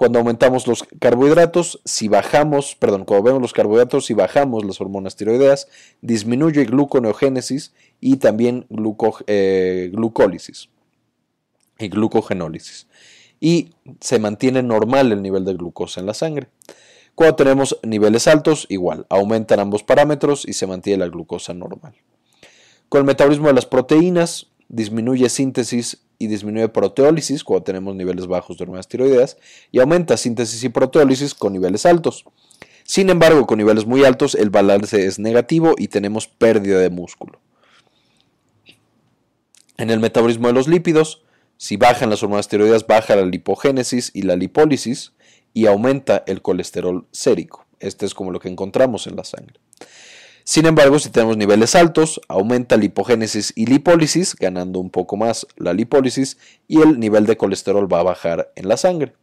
Cuando 0.00 0.18
aumentamos 0.18 0.66
los 0.66 0.84
carbohidratos, 0.98 1.82
si 1.84 2.08
bajamos, 2.08 2.74
perdón, 2.74 3.04
cuando 3.04 3.24
vemos 3.24 3.42
los 3.42 3.52
carbohidratos, 3.52 4.06
si 4.06 4.14
bajamos 4.14 4.64
las 4.64 4.80
hormonas 4.80 5.14
tiroideas, 5.14 5.68
disminuye 6.00 6.64
gluconeogénesis 6.64 7.74
y 8.00 8.16
también 8.16 8.66
eh, 9.26 9.90
glucólisis 9.92 10.70
y 11.78 11.88
glucogenólisis. 11.90 12.86
Y 13.40 13.74
se 14.00 14.18
mantiene 14.18 14.62
normal 14.62 15.12
el 15.12 15.20
nivel 15.20 15.44
de 15.44 15.52
glucosa 15.52 16.00
en 16.00 16.06
la 16.06 16.14
sangre. 16.14 16.48
Cuando 17.14 17.36
tenemos 17.36 17.78
niveles 17.82 18.26
altos, 18.26 18.64
igual, 18.70 19.04
aumentan 19.10 19.60
ambos 19.60 19.82
parámetros 19.82 20.48
y 20.48 20.54
se 20.54 20.66
mantiene 20.66 21.04
la 21.04 21.10
glucosa 21.10 21.52
normal. 21.52 21.92
Con 22.88 23.00
el 23.00 23.06
metabolismo 23.06 23.48
de 23.48 23.52
las 23.52 23.66
proteínas, 23.66 24.46
disminuye 24.70 25.28
síntesis 25.28 25.98
y 26.20 26.26
disminuye 26.26 26.68
proteólisis 26.68 27.42
cuando 27.42 27.64
tenemos 27.64 27.96
niveles 27.96 28.26
bajos 28.26 28.58
de 28.58 28.64
hormonas 28.64 28.86
tiroideas 28.86 29.38
y 29.72 29.80
aumenta 29.80 30.18
síntesis 30.18 30.62
y 30.62 30.68
proteólisis 30.68 31.34
con 31.34 31.54
niveles 31.54 31.86
altos. 31.86 32.26
Sin 32.84 33.08
embargo, 33.08 33.46
con 33.46 33.56
niveles 33.56 33.86
muy 33.86 34.04
altos 34.04 34.34
el 34.34 34.50
balance 34.50 35.06
es 35.06 35.18
negativo 35.18 35.74
y 35.78 35.88
tenemos 35.88 36.28
pérdida 36.28 36.78
de 36.78 36.90
músculo. 36.90 37.40
En 39.78 39.88
el 39.88 39.98
metabolismo 39.98 40.48
de 40.48 40.52
los 40.52 40.68
lípidos, 40.68 41.22
si 41.56 41.78
bajan 41.78 42.10
las 42.10 42.22
hormonas 42.22 42.48
tiroideas, 42.48 42.86
baja 42.86 43.16
la 43.16 43.24
lipogénesis 43.24 44.10
y 44.12 44.22
la 44.22 44.36
lipólisis 44.36 45.14
y 45.54 45.66
aumenta 45.66 46.22
el 46.26 46.42
colesterol 46.42 47.06
sérico. 47.12 47.64
Este 47.78 48.04
es 48.04 48.12
como 48.12 48.30
lo 48.30 48.40
que 48.40 48.50
encontramos 48.50 49.06
en 49.06 49.16
la 49.16 49.24
sangre. 49.24 49.58
Sin 50.44 50.66
embargo, 50.66 50.98
si 50.98 51.10
tenemos 51.10 51.36
niveles 51.36 51.74
altos, 51.74 52.20
aumenta 52.28 52.76
la 52.76 52.84
hipogénesis 52.84 53.52
y 53.56 53.66
lipólisis, 53.66 54.34
ganando 54.34 54.80
un 54.80 54.90
poco 54.90 55.16
más 55.16 55.46
la 55.56 55.72
lipólisis, 55.72 56.38
y 56.66 56.80
el 56.80 56.98
nivel 56.98 57.26
de 57.26 57.36
colesterol 57.36 57.92
va 57.92 58.00
a 58.00 58.04
bajar 58.04 58.52
en 58.56 58.68
la 58.68 58.76
sangre. 58.76 59.14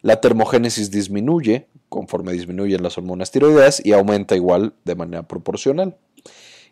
La 0.00 0.20
termogénesis 0.20 0.90
disminuye 0.90 1.68
conforme 1.88 2.32
disminuyen 2.32 2.82
las 2.82 2.98
hormonas 2.98 3.30
tiroideas 3.30 3.84
y 3.84 3.92
aumenta 3.92 4.34
igual 4.34 4.74
de 4.84 4.96
manera 4.96 5.22
proporcional. 5.28 5.96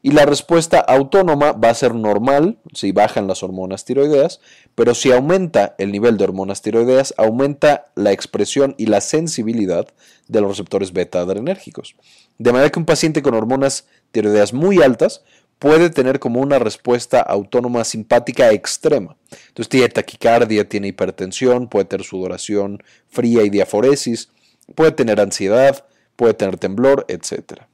Y 0.02 0.12
la 0.12 0.24
respuesta 0.24 0.80
autónoma 0.80 1.52
va 1.52 1.68
a 1.68 1.74
ser 1.74 1.94
normal 1.94 2.58
si 2.72 2.90
bajan 2.90 3.26
las 3.26 3.42
hormonas 3.42 3.84
tiroideas, 3.84 4.40
pero 4.74 4.94
si 4.94 5.12
aumenta 5.12 5.74
el 5.76 5.92
nivel 5.92 6.16
de 6.16 6.24
hormonas 6.24 6.62
tiroideas, 6.62 7.12
aumenta 7.18 7.84
la 7.96 8.10
expresión 8.10 8.74
y 8.78 8.86
la 8.86 9.02
sensibilidad 9.02 9.86
de 10.26 10.40
los 10.40 10.50
receptores 10.50 10.94
beta 10.94 11.20
adrenérgicos. 11.20 11.96
De 12.40 12.52
manera 12.52 12.70
que 12.70 12.78
un 12.78 12.86
paciente 12.86 13.20
con 13.20 13.34
hormonas 13.34 13.86
tiroideas 14.12 14.54
muy 14.54 14.82
altas 14.82 15.22
puede 15.58 15.90
tener 15.90 16.18
como 16.20 16.40
una 16.40 16.58
respuesta 16.58 17.20
autónoma 17.20 17.84
simpática 17.84 18.50
extrema. 18.50 19.18
Entonces 19.48 19.68
tiene 19.68 19.90
taquicardia, 19.90 20.66
tiene 20.66 20.88
hipertensión, 20.88 21.68
puede 21.68 21.84
tener 21.84 22.06
sudoración 22.06 22.82
fría 23.10 23.42
y 23.42 23.50
diaforesis, 23.50 24.30
puede 24.74 24.92
tener 24.92 25.20
ansiedad, 25.20 25.84
puede 26.16 26.32
tener 26.32 26.56
temblor, 26.56 27.04
etc. 27.08 27.64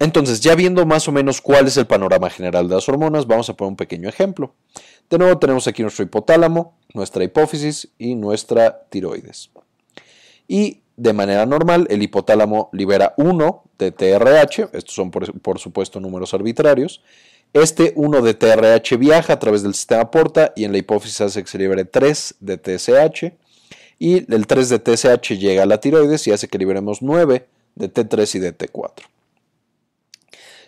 Entonces, 0.00 0.40
ya 0.40 0.56
viendo 0.56 0.84
más 0.84 1.06
o 1.06 1.12
menos 1.12 1.40
cuál 1.40 1.68
es 1.68 1.76
el 1.76 1.86
panorama 1.86 2.28
general 2.28 2.68
de 2.68 2.74
las 2.74 2.88
hormonas, 2.88 3.28
vamos 3.28 3.48
a 3.50 3.54
poner 3.54 3.70
un 3.70 3.76
pequeño 3.76 4.08
ejemplo. 4.08 4.56
De 5.08 5.16
nuevo 5.16 5.38
tenemos 5.38 5.68
aquí 5.68 5.82
nuestro 5.82 6.04
hipotálamo, 6.04 6.76
nuestra 6.92 7.22
hipófisis 7.22 7.88
y 7.98 8.16
nuestra 8.16 8.88
tiroides. 8.90 9.52
Y 10.48 10.82
de 10.98 11.12
manera 11.12 11.46
normal, 11.46 11.86
el 11.90 12.02
hipotálamo 12.02 12.70
libera 12.72 13.14
1 13.16 13.64
de 13.78 13.92
TRH, 13.92 14.70
estos 14.72 14.94
son 14.94 15.12
por, 15.12 15.58
supuesto 15.60 16.00
números 16.00 16.34
arbitrarios. 16.34 17.02
Este 17.52 17.92
1 17.94 18.20
de 18.20 18.34
TRH 18.34 18.96
viaja 18.98 19.34
a 19.34 19.38
través 19.38 19.62
del 19.62 19.74
sistema 19.74 20.10
porta 20.10 20.52
y 20.56 20.64
en 20.64 20.72
la 20.72 20.78
hipófisis 20.78 21.20
hace 21.20 21.42
que 21.42 21.48
se 21.48 21.56
libere 21.56 21.84
3 21.84 22.34
de 22.40 22.58
TSH. 22.58 23.32
Y 24.00 24.32
el 24.32 24.46
3 24.46 24.68
de 24.68 24.78
TSH 24.80 25.38
llega 25.38 25.62
a 25.62 25.66
la 25.66 25.78
tiroides 25.78 26.26
y 26.26 26.32
hace 26.32 26.48
que 26.48 26.58
liberemos 26.58 27.00
9 27.00 27.46
de 27.76 27.92
T3 27.92 28.34
y 28.34 28.38
de 28.40 28.58
T4. 28.58 29.04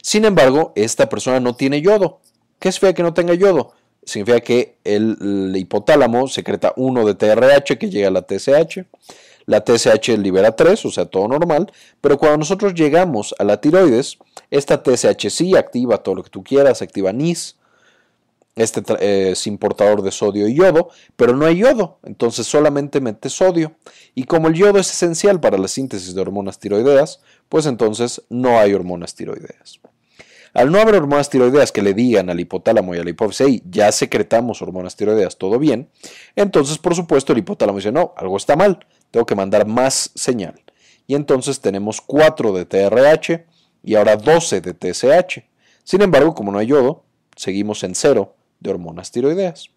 Sin 0.00 0.24
embargo, 0.24 0.72
esta 0.76 1.08
persona 1.08 1.40
no 1.40 1.56
tiene 1.56 1.82
yodo. 1.82 2.20
¿Qué 2.60 2.70
significa 2.70 2.94
que 2.94 3.02
no 3.02 3.14
tenga 3.14 3.34
yodo? 3.34 3.72
Significa 4.04 4.40
que 4.40 4.76
el, 4.84 5.18
el 5.20 5.56
hipotálamo 5.56 6.28
secreta 6.28 6.72
1 6.76 7.04
de 7.04 7.14
TRH 7.14 7.78
que 7.78 7.90
llega 7.90 8.08
a 8.08 8.12
la 8.12 8.22
TSH 8.22 8.86
la 9.50 9.64
TSH 9.64 10.16
libera 10.16 10.54
3, 10.54 10.84
o 10.86 10.90
sea, 10.92 11.06
todo 11.06 11.26
normal, 11.26 11.72
pero 12.00 12.18
cuando 12.18 12.38
nosotros 12.38 12.72
llegamos 12.72 13.34
a 13.36 13.42
la 13.42 13.60
tiroides, 13.60 14.18
esta 14.48 14.80
TSH 14.80 15.28
sí 15.28 15.56
activa 15.56 16.04
todo 16.04 16.14
lo 16.14 16.22
que 16.22 16.30
tú 16.30 16.44
quieras, 16.44 16.82
activa 16.82 17.12
NIS, 17.12 17.56
este 18.54 18.80
eh, 19.00 19.30
es 19.32 19.48
importador 19.48 20.02
de 20.02 20.12
sodio 20.12 20.46
y 20.46 20.54
yodo, 20.54 20.90
pero 21.16 21.34
no 21.34 21.46
hay 21.46 21.58
yodo, 21.58 21.98
entonces 22.04 22.46
solamente 22.46 23.00
mete 23.00 23.28
sodio. 23.28 23.72
Y 24.14 24.24
como 24.24 24.46
el 24.46 24.54
yodo 24.54 24.78
es 24.78 24.88
esencial 24.88 25.40
para 25.40 25.58
la 25.58 25.66
síntesis 25.66 26.14
de 26.14 26.20
hormonas 26.20 26.60
tiroideas, 26.60 27.20
pues 27.48 27.66
entonces 27.66 28.22
no 28.28 28.60
hay 28.60 28.72
hormonas 28.72 29.16
tiroideas. 29.16 29.80
Al 30.54 30.70
no 30.70 30.78
haber 30.78 30.94
hormonas 30.94 31.28
tiroideas 31.28 31.72
que 31.72 31.82
le 31.82 31.92
digan 31.92 32.30
al 32.30 32.38
hipotálamo 32.38 32.94
y 32.94 32.98
a 32.98 33.04
la 33.04 33.10
hipófisis, 33.10 33.62
ya 33.68 33.90
secretamos 33.90 34.62
hormonas 34.62 34.94
tiroideas, 34.94 35.38
todo 35.38 35.58
bien, 35.58 35.88
entonces 36.36 36.78
por 36.78 36.94
supuesto 36.94 37.32
el 37.32 37.38
hipotálamo 37.40 37.78
dice, 37.78 37.92
no, 37.92 38.14
algo 38.16 38.36
está 38.36 38.54
mal, 38.56 38.84
tengo 39.10 39.26
que 39.26 39.34
mandar 39.34 39.66
más 39.66 40.10
señal. 40.14 40.60
Y 41.06 41.14
entonces 41.14 41.60
tenemos 41.60 42.00
4 42.00 42.52
de 42.52 42.64
TRH 42.64 43.46
y 43.82 43.94
ahora 43.94 44.16
12 44.16 44.60
de 44.60 44.74
TSH. 44.74 45.42
Sin 45.84 46.02
embargo, 46.02 46.34
como 46.34 46.52
no 46.52 46.58
hay 46.58 46.68
yodo, 46.68 47.04
seguimos 47.36 47.82
en 47.82 47.94
cero 47.94 48.36
de 48.60 48.70
hormonas 48.70 49.10
tiroideas. 49.10 49.70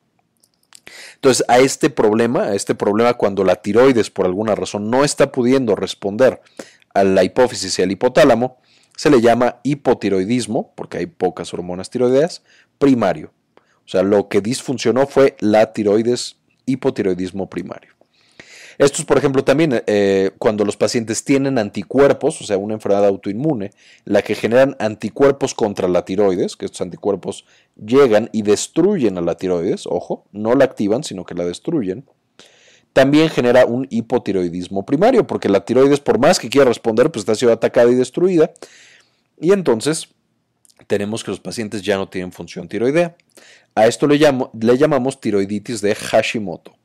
Entonces, 1.16 1.46
a 1.48 1.60
este 1.60 1.90
problema, 1.90 2.44
a 2.44 2.56
este 2.56 2.76
problema 2.76 3.14
cuando 3.14 3.44
la 3.44 3.56
tiroides 3.56 4.10
por 4.10 4.26
alguna 4.26 4.56
razón 4.56 4.90
no 4.90 5.04
está 5.04 5.32
pudiendo 5.32 5.76
responder 5.76 6.42
a 6.94 7.04
la 7.04 7.24
hipófisis 7.24 7.80
y 7.80 7.82
al 7.82 7.92
hipotálamo, 7.92 8.58
se 8.96 9.10
le 9.10 9.22
llama 9.22 9.60
hipotiroidismo, 9.64 10.74
porque 10.76 11.00
hay 11.00 11.06
pocas 11.08 11.54
hormonas 11.54 11.90
tiroideas, 11.90 12.44
primario. 12.78 13.32
O 13.86 13.90
sea, 13.90 14.04
lo 14.04 14.28
que 14.30 14.42
disfuncionó 14.42 15.08
fue 15.08 15.36
la 15.40 15.74
tiroides, 15.74 16.38
hipotiroidismo 16.66 17.50
primario. 17.50 17.93
Esto 18.78 19.02
es, 19.02 19.06
por 19.06 19.18
ejemplo, 19.18 19.44
también 19.44 19.84
eh, 19.86 20.32
cuando 20.40 20.66
los 20.66 20.78
pacientes 20.78 21.24
tienen 21.24 21.58
anticuerpos, 21.58 22.42
o 22.42 22.44
sea, 22.44 22.58
una 22.58 22.74
enfermedad 22.74 23.06
autoinmune, 23.06 23.72
la 24.06 24.22
que 24.22 24.36
generan 24.36 24.76
anticuerpos 24.80 25.54
contra 25.54 25.88
la 25.88 26.06
tiroides, 26.06 26.56
que 26.56 26.66
estos 26.66 26.82
anticuerpos 26.82 27.46
llegan 27.76 28.30
y 28.32 28.42
destruyen 28.42 29.18
a 29.18 29.22
la 29.22 29.36
tiroides, 29.36 29.86
ojo, 29.86 30.26
no 30.32 30.56
la 30.56 30.66
activan, 30.66 31.04
sino 31.04 31.26
que 31.26 31.36
la 31.36 31.46
destruyen, 31.46 32.06
también 32.94 33.30
genera 33.30 33.66
un 33.66 33.88
hipotiroidismo 33.90 34.86
primario, 34.86 35.26
porque 35.26 35.50
la 35.50 35.66
tiroides, 35.66 36.00
por 36.00 36.20
más 36.20 36.40
que 36.40 36.50
quiera 36.50 36.68
responder, 36.68 37.12
pues 37.12 37.22
está 37.22 37.36
siendo 37.36 37.54
atacada 37.54 37.92
y 37.92 37.96
destruida, 37.96 38.52
y 39.40 39.52
entonces 39.52 40.10
tenemos 40.88 41.24
que 41.24 41.32
los 41.32 41.40
pacientes 41.40 41.82
ya 41.82 41.98
no 41.98 42.10
tienen 42.10 42.32
función 42.32 42.68
tiroidea. 42.68 43.16
A 43.76 43.88
esto 43.88 44.06
le, 44.08 44.20
le 44.20 44.78
llamamos 44.78 45.20
tiroiditis 45.20 45.82
de 45.82 45.96
Hashimoto 45.96 46.76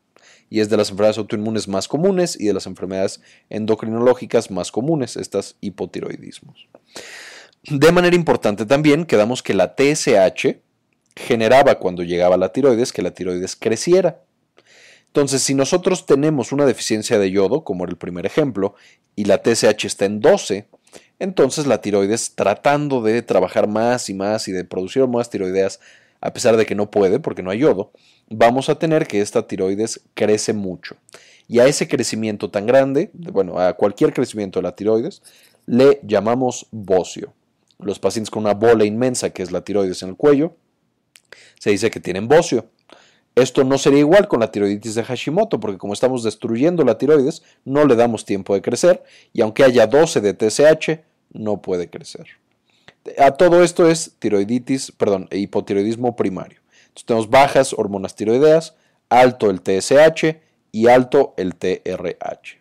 y 0.50 0.60
es 0.60 0.68
de 0.68 0.76
las 0.76 0.90
enfermedades 0.90 1.18
autoinmunes 1.18 1.68
más 1.68 1.88
comunes 1.88 2.38
y 2.38 2.46
de 2.46 2.54
las 2.54 2.66
enfermedades 2.66 3.20
endocrinológicas 3.50 4.50
más 4.50 4.72
comunes, 4.72 5.16
estas 5.16 5.56
hipotiroidismos. 5.60 6.68
De 7.64 7.92
manera 7.92 8.16
importante 8.16 8.66
también 8.66 9.04
quedamos 9.04 9.42
que 9.42 9.54
la 9.54 9.74
TSH 9.74 10.60
generaba 11.16 11.78
cuando 11.78 12.02
llegaba 12.02 12.36
la 12.36 12.52
tiroides 12.52 12.92
que 12.92 13.02
la 13.02 13.10
tiroides 13.10 13.56
creciera. 13.56 14.22
Entonces, 15.08 15.42
si 15.42 15.54
nosotros 15.54 16.06
tenemos 16.06 16.52
una 16.52 16.66
deficiencia 16.66 17.18
de 17.18 17.30
yodo, 17.30 17.64
como 17.64 17.84
era 17.84 17.90
el 17.90 17.98
primer 17.98 18.26
ejemplo, 18.26 18.74
y 19.16 19.24
la 19.24 19.42
TSH 19.42 19.84
está 19.84 20.04
en 20.04 20.20
12, 20.20 20.68
entonces 21.18 21.66
la 21.66 21.80
tiroides 21.80 22.34
tratando 22.34 23.02
de 23.02 23.22
trabajar 23.22 23.66
más 23.66 24.08
y 24.10 24.14
más 24.14 24.48
y 24.48 24.52
de 24.52 24.64
producir 24.64 25.06
más 25.08 25.30
tiroideas, 25.30 25.80
a 26.20 26.32
pesar 26.32 26.56
de 26.56 26.66
que 26.66 26.74
no 26.74 26.90
puede 26.90 27.20
porque 27.20 27.42
no 27.42 27.50
hay 27.50 27.60
yodo, 27.60 27.92
vamos 28.30 28.68
a 28.68 28.78
tener 28.78 29.06
que 29.06 29.20
esta 29.20 29.46
tiroides 29.46 30.00
crece 30.14 30.52
mucho. 30.52 30.96
Y 31.46 31.60
a 31.60 31.66
ese 31.66 31.88
crecimiento 31.88 32.50
tan 32.50 32.66
grande, 32.66 33.10
bueno, 33.14 33.58
a 33.58 33.72
cualquier 33.72 34.12
crecimiento 34.12 34.58
de 34.58 34.64
la 34.64 34.74
tiroides, 34.74 35.22
le 35.66 36.00
llamamos 36.02 36.66
bocio. 36.70 37.32
Los 37.78 37.98
pacientes 37.98 38.30
con 38.30 38.44
una 38.44 38.54
bola 38.54 38.84
inmensa, 38.84 39.30
que 39.30 39.42
es 39.42 39.50
la 39.50 39.62
tiroides 39.62 40.02
en 40.02 40.10
el 40.10 40.16
cuello, 40.16 40.54
se 41.58 41.70
dice 41.70 41.90
que 41.90 42.00
tienen 42.00 42.28
bocio. 42.28 42.66
Esto 43.34 43.62
no 43.62 43.78
sería 43.78 44.00
igual 44.00 44.26
con 44.26 44.40
la 44.40 44.50
tiroiditis 44.50 44.96
de 44.96 45.04
Hashimoto, 45.04 45.60
porque 45.60 45.78
como 45.78 45.92
estamos 45.92 46.24
destruyendo 46.24 46.84
la 46.84 46.98
tiroides, 46.98 47.42
no 47.64 47.84
le 47.86 47.94
damos 47.94 48.24
tiempo 48.24 48.52
de 48.54 48.62
crecer, 48.62 49.02
y 49.32 49.42
aunque 49.42 49.62
haya 49.62 49.86
12 49.86 50.20
de 50.20 50.34
TSH, 50.34 51.00
no 51.32 51.62
puede 51.62 51.88
crecer. 51.88 52.26
A 53.16 53.30
todo 53.30 53.62
esto 53.62 53.88
es 53.88 54.12
tiroiditis, 54.18 54.90
perdón, 54.92 55.28
hipotiroidismo 55.30 56.16
primario. 56.16 56.60
Tenemos 57.04 57.30
bajas 57.30 57.72
hormonas 57.72 58.14
tiroideas, 58.14 58.74
alto 59.08 59.50
el 59.50 59.60
TSH 59.60 60.40
y 60.72 60.88
alto 60.88 61.34
el 61.36 61.54
TRH. 61.54 62.58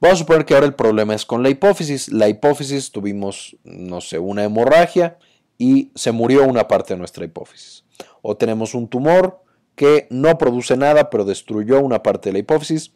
Vamos 0.00 0.14
a 0.14 0.18
suponer 0.20 0.44
que 0.44 0.54
ahora 0.54 0.66
el 0.66 0.74
problema 0.74 1.14
es 1.14 1.26
con 1.26 1.42
la 1.42 1.50
hipófisis. 1.50 2.08
La 2.12 2.28
hipófisis 2.28 2.92
tuvimos, 2.92 3.56
no 3.64 4.00
sé, 4.00 4.18
una 4.18 4.44
hemorragia 4.44 5.18
y 5.58 5.90
se 5.96 6.12
murió 6.12 6.44
una 6.44 6.68
parte 6.68 6.94
de 6.94 6.98
nuestra 6.98 7.24
hipófisis. 7.24 7.84
O 8.22 8.36
tenemos 8.36 8.74
un 8.74 8.88
tumor 8.88 9.42
que 9.74 10.06
no 10.10 10.38
produce 10.38 10.76
nada, 10.76 11.10
pero 11.10 11.24
destruyó 11.24 11.80
una 11.80 12.02
parte 12.02 12.28
de 12.28 12.34
la 12.34 12.38
hipófisis 12.38 12.92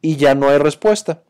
y 0.00 0.16
ya 0.16 0.34
no 0.34 0.48
hay 0.48 0.58
respuesta. 0.58 1.22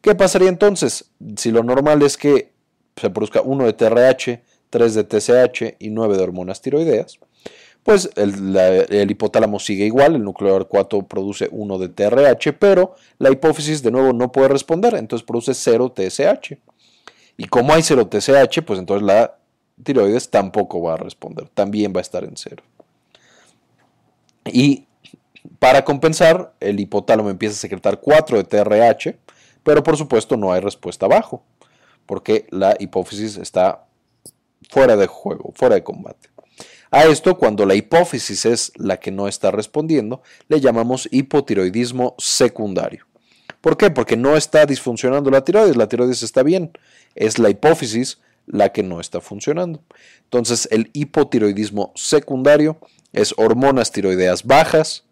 ¿Qué 0.00 0.14
pasaría 0.14 0.48
entonces? 0.48 1.10
Si 1.36 1.50
lo 1.50 1.64
normal 1.64 2.02
es 2.02 2.16
que 2.16 2.52
se 2.96 3.10
produzca 3.10 3.40
1 3.40 3.66
de 3.66 3.72
TRH, 3.72 4.42
3 4.70 4.94
de 4.94 5.04
TSH 5.04 5.76
y 5.78 5.90
9 5.90 6.16
de 6.16 6.22
hormonas 6.22 6.60
tiroideas, 6.60 7.18
pues 7.82 8.10
el, 8.16 9.10
hipotálamo 9.10 9.58
sigue 9.58 9.86
igual, 9.86 10.14
el 10.14 10.24
núcleo 10.24 10.68
4 10.68 11.02
produce 11.06 11.48
1 11.50 11.78
de 11.78 11.88
TRH, 11.88 12.52
pero 12.58 12.94
la 13.18 13.30
hipófisis 13.30 13.82
de 13.82 13.90
nuevo 13.90 14.12
no 14.12 14.30
puede 14.30 14.48
responder, 14.48 14.94
entonces 14.94 15.24
produce 15.26 15.54
0 15.54 15.94
TSH. 15.96 16.58
Y 17.38 17.44
como 17.44 17.72
hay 17.72 17.82
0 17.82 18.10
TSH, 18.10 18.62
pues 18.66 18.78
entonces 18.78 19.06
la 19.06 19.38
tiroides 19.82 20.28
tampoco 20.28 20.82
va 20.82 20.94
a 20.94 20.96
responder, 20.96 21.48
también 21.48 21.92
va 21.94 22.00
a 22.00 22.02
estar 22.02 22.24
en 22.24 22.36
0. 22.36 22.62
Y 24.44 24.86
para 25.58 25.84
compensar, 25.84 26.52
el 26.60 26.80
hipotálamo 26.80 27.30
empieza 27.30 27.54
a 27.54 27.58
secretar 27.58 28.00
4 28.00 28.36
de 28.36 28.44
TRH, 28.44 29.16
pero 29.62 29.82
por 29.82 29.96
supuesto 29.96 30.36
no 30.36 30.52
hay 30.52 30.60
respuesta 30.60 31.06
abajo 31.06 31.42
porque 32.08 32.46
la 32.50 32.74
hipófisis 32.80 33.36
está 33.36 33.84
fuera 34.70 34.96
de 34.96 35.06
juego, 35.06 35.52
fuera 35.54 35.74
de 35.74 35.82
combate. 35.82 36.28
A 36.90 37.04
esto, 37.04 37.36
cuando 37.36 37.66
la 37.66 37.74
hipófisis 37.74 38.46
es 38.46 38.72
la 38.76 38.98
que 38.98 39.10
no 39.10 39.28
está 39.28 39.50
respondiendo, 39.50 40.22
le 40.48 40.60
llamamos 40.60 41.08
hipotiroidismo 41.10 42.14
secundario. 42.18 43.06
¿Por 43.60 43.76
qué? 43.76 43.90
Porque 43.90 44.16
no 44.16 44.36
está 44.36 44.64
disfuncionando 44.64 45.30
la 45.30 45.44
tiroides, 45.44 45.76
la 45.76 45.88
tiroides 45.88 46.22
está 46.22 46.42
bien, 46.42 46.72
es 47.14 47.38
la 47.38 47.50
hipófisis 47.50 48.18
la 48.46 48.70
que 48.70 48.82
no 48.82 49.00
está 49.00 49.20
funcionando. 49.20 49.82
Entonces, 50.24 50.68
el 50.70 50.90
hipotiroidismo 50.94 51.92
secundario 51.94 52.78
es 53.12 53.34
hormonas 53.36 53.92
tiroideas 53.92 54.44
bajas, 54.44 55.04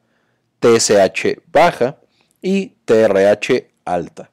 TSH 0.61 1.41
baja 1.53 1.99
y 2.41 2.69
TRH 2.87 3.69
alta. 3.85 4.31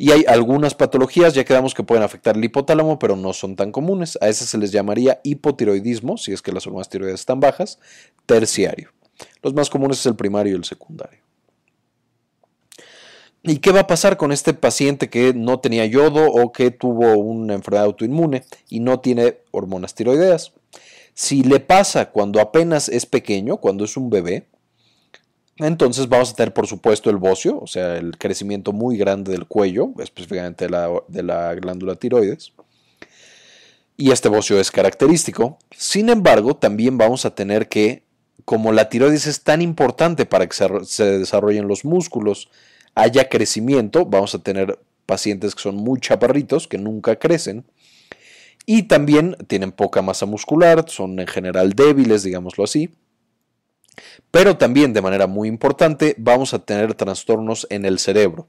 Y 0.00 0.12
hay 0.12 0.24
algunas 0.28 0.76
patologías, 0.76 1.34
ya 1.34 1.44
quedamos 1.44 1.74
que 1.74 1.82
pueden 1.82 2.04
afectar 2.04 2.36
el 2.36 2.44
hipotálamo, 2.44 3.00
pero 3.00 3.16
no 3.16 3.32
son 3.32 3.56
tan 3.56 3.72
comunes. 3.72 4.16
A 4.20 4.28
esas 4.28 4.48
se 4.48 4.56
les 4.56 4.70
llamaría 4.70 5.20
hipotiroidismo, 5.24 6.16
si 6.16 6.32
es 6.32 6.40
que 6.40 6.52
las 6.52 6.68
hormonas 6.68 6.88
tiroides 6.88 7.18
están 7.18 7.40
bajas, 7.40 7.80
terciario. 8.24 8.92
Los 9.42 9.54
más 9.54 9.68
comunes 9.68 9.98
es 9.98 10.06
el 10.06 10.14
primario 10.14 10.52
y 10.52 10.56
el 10.56 10.64
secundario. 10.64 11.18
¿Y 13.42 13.56
qué 13.56 13.72
va 13.72 13.80
a 13.80 13.86
pasar 13.88 14.16
con 14.16 14.30
este 14.30 14.54
paciente 14.54 15.10
que 15.10 15.34
no 15.34 15.58
tenía 15.58 15.84
yodo 15.84 16.30
o 16.30 16.52
que 16.52 16.70
tuvo 16.70 17.18
una 17.18 17.54
enfermedad 17.54 17.86
autoinmune 17.86 18.44
y 18.68 18.78
no 18.78 19.00
tiene 19.00 19.38
hormonas 19.50 19.96
tiroideas? 19.96 20.52
Si 21.14 21.42
le 21.42 21.58
pasa 21.58 22.12
cuando 22.12 22.40
apenas 22.40 22.88
es 22.88 23.04
pequeño, 23.04 23.56
cuando 23.56 23.84
es 23.84 23.96
un 23.96 24.10
bebé, 24.10 24.46
entonces 25.58 26.08
vamos 26.08 26.30
a 26.30 26.34
tener, 26.34 26.52
por 26.52 26.66
supuesto, 26.66 27.10
el 27.10 27.16
bocio, 27.16 27.60
o 27.60 27.66
sea, 27.66 27.96
el 27.96 28.16
crecimiento 28.16 28.72
muy 28.72 28.96
grande 28.96 29.32
del 29.32 29.46
cuello, 29.46 29.90
específicamente 29.98 30.66
de 30.66 30.70
la, 30.70 30.90
de 31.08 31.22
la 31.22 31.54
glándula 31.54 31.96
tiroides. 31.96 32.52
Y 33.96 34.12
este 34.12 34.28
bocio 34.28 34.60
es 34.60 34.70
característico. 34.70 35.58
Sin 35.76 36.08
embargo, 36.08 36.54
también 36.54 36.96
vamos 36.96 37.26
a 37.26 37.34
tener 37.34 37.68
que, 37.68 38.04
como 38.44 38.72
la 38.72 38.88
tiroides 38.88 39.26
es 39.26 39.42
tan 39.42 39.60
importante 39.60 40.24
para 40.24 40.46
que 40.46 40.54
se, 40.84 41.04
desarrollen 41.04 41.66
los 41.66 41.84
músculos, 41.84 42.48
haya 42.94 43.28
crecimiento, 43.28 44.06
vamos 44.06 44.36
a 44.36 44.38
tener 44.38 44.78
pacientes 45.06 45.56
que 45.56 45.62
son 45.62 45.74
muy 45.74 45.98
chaparritos, 45.98 46.68
que 46.68 46.78
nunca 46.78 47.16
crecen, 47.16 47.64
y 48.66 48.84
también 48.84 49.36
tienen 49.48 49.72
poca 49.72 50.02
masa 50.02 50.26
muscular, 50.26 50.84
son 50.88 51.18
en 51.18 51.26
general 51.26 51.72
débiles, 51.72 52.22
digámoslo 52.22 52.62
así. 52.62 52.90
Pero 54.30 54.56
también, 54.56 54.92
de 54.92 55.02
manera 55.02 55.26
muy 55.26 55.48
importante, 55.48 56.14
vamos 56.18 56.54
a 56.54 56.58
tener 56.60 56.94
trastornos 56.94 57.66
en 57.70 57.84
el 57.84 57.98
cerebro. 57.98 58.48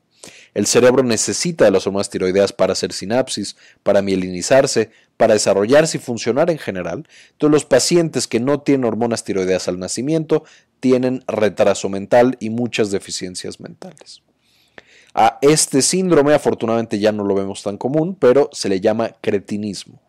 El 0.53 0.65
cerebro 0.65 1.03
necesita 1.03 1.65
de 1.65 1.71
las 1.71 1.87
hormonas 1.87 2.09
tiroideas 2.09 2.51
para 2.53 2.73
hacer 2.73 2.91
sinapsis, 2.91 3.55
para 3.83 4.01
mielinizarse, 4.01 4.91
para 5.17 5.33
desarrollarse 5.33 5.97
y 5.97 6.01
funcionar 6.01 6.49
en 6.49 6.57
general. 6.57 7.07
Entonces, 7.31 7.51
los 7.53 7.65
pacientes 7.65 8.27
que 8.27 8.39
no 8.39 8.61
tienen 8.61 8.85
hormonas 8.85 9.23
tiroideas 9.23 9.67
al 9.67 9.79
nacimiento 9.79 10.43
tienen 10.79 11.23
retraso 11.27 11.89
mental 11.89 12.37
y 12.39 12.49
muchas 12.49 12.91
deficiencias 12.91 13.59
mentales. 13.59 14.21
A 15.13 15.39
este 15.41 15.81
síndrome, 15.81 16.33
afortunadamente, 16.33 16.99
ya 16.99 17.11
no 17.11 17.23
lo 17.23 17.35
vemos 17.35 17.63
tan 17.63 17.77
común, 17.77 18.15
pero 18.15 18.49
se 18.51 18.69
le 18.69 18.79
llama 18.79 19.15
cretinismo. 19.21 20.01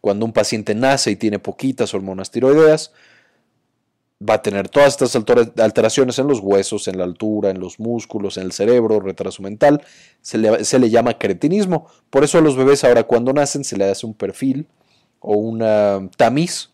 Cuando 0.00 0.24
un 0.24 0.32
paciente 0.32 0.74
nace 0.74 1.10
y 1.10 1.16
tiene 1.16 1.38
poquitas 1.38 1.92
hormonas 1.94 2.30
tiroideas, 2.30 2.92
va 4.20 4.34
a 4.34 4.42
tener 4.42 4.68
todas 4.68 4.94
estas 5.00 5.14
alteraciones 5.58 6.18
en 6.18 6.26
los 6.26 6.40
huesos, 6.40 6.88
en 6.88 6.98
la 6.98 7.04
altura, 7.04 7.50
en 7.50 7.60
los 7.60 7.78
músculos, 7.78 8.36
en 8.36 8.44
el 8.44 8.52
cerebro, 8.52 9.00
retraso 9.00 9.42
mental. 9.42 9.82
Se 10.22 10.38
le, 10.38 10.90
llama 10.90 11.18
cretinismo. 11.18 11.86
Por 12.10 12.24
eso 12.24 12.38
a 12.38 12.40
los 12.40 12.56
bebés 12.56 12.84
ahora 12.84 13.04
cuando 13.04 13.32
nacen 13.32 13.64
se 13.64 13.76
le 13.76 13.90
hace 13.90 14.06
un 14.06 14.14
perfil 14.14 14.66
o 15.20 15.36
una 15.36 16.08
tamiz 16.16 16.70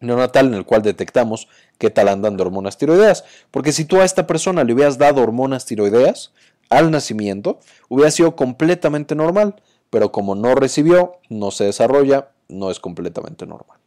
neonatal 0.00 0.46
en 0.46 0.54
el 0.54 0.64
cual 0.64 0.82
detectamos 0.82 1.48
qué 1.78 1.90
tal 1.90 2.08
andan 2.08 2.36
de 2.36 2.42
hormonas 2.42 2.76
tiroideas. 2.76 3.24
Porque 3.50 3.72
si 3.72 3.84
tú 3.84 4.00
a 4.00 4.04
esta 4.04 4.26
persona 4.26 4.62
le 4.64 4.74
hubieras 4.74 4.98
dado 4.98 5.22
hormonas 5.22 5.64
tiroideas 5.64 6.32
al 6.68 6.90
nacimiento, 6.90 7.60
hubiera 7.88 8.10
sido 8.10 8.36
completamente 8.36 9.14
normal. 9.14 9.56
Pero 9.88 10.12
como 10.12 10.34
no 10.34 10.54
recibió, 10.54 11.12
no 11.30 11.50
se 11.50 11.64
desarrolla, 11.64 12.28
no 12.48 12.70
es 12.70 12.78
completamente 12.78 13.46
normal. 13.46 13.78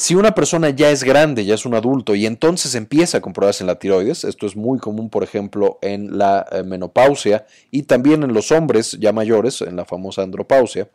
Si 0.00 0.14
una 0.14 0.32
persona 0.32 0.70
ya 0.70 0.92
es 0.92 1.02
grande, 1.02 1.44
ya 1.44 1.56
es 1.56 1.66
un 1.66 1.74
adulto 1.74 2.14
y 2.14 2.24
entonces 2.24 2.76
empieza 2.76 3.18
a 3.18 3.20
comprobarse 3.20 3.64
en 3.64 3.66
la 3.66 3.80
tiroides, 3.80 4.22
esto 4.22 4.46
es 4.46 4.54
muy 4.54 4.78
común, 4.78 5.10
por 5.10 5.24
ejemplo, 5.24 5.80
en 5.82 6.16
la 6.16 6.46
eh, 6.52 6.62
menopausia 6.62 7.46
y 7.72 7.82
también 7.82 8.22
en 8.22 8.32
los 8.32 8.52
hombres 8.52 8.96
ya 9.00 9.12
mayores, 9.12 9.60
en 9.60 9.74
la 9.74 9.84
famosa 9.84 10.22
andropausia, 10.22 10.88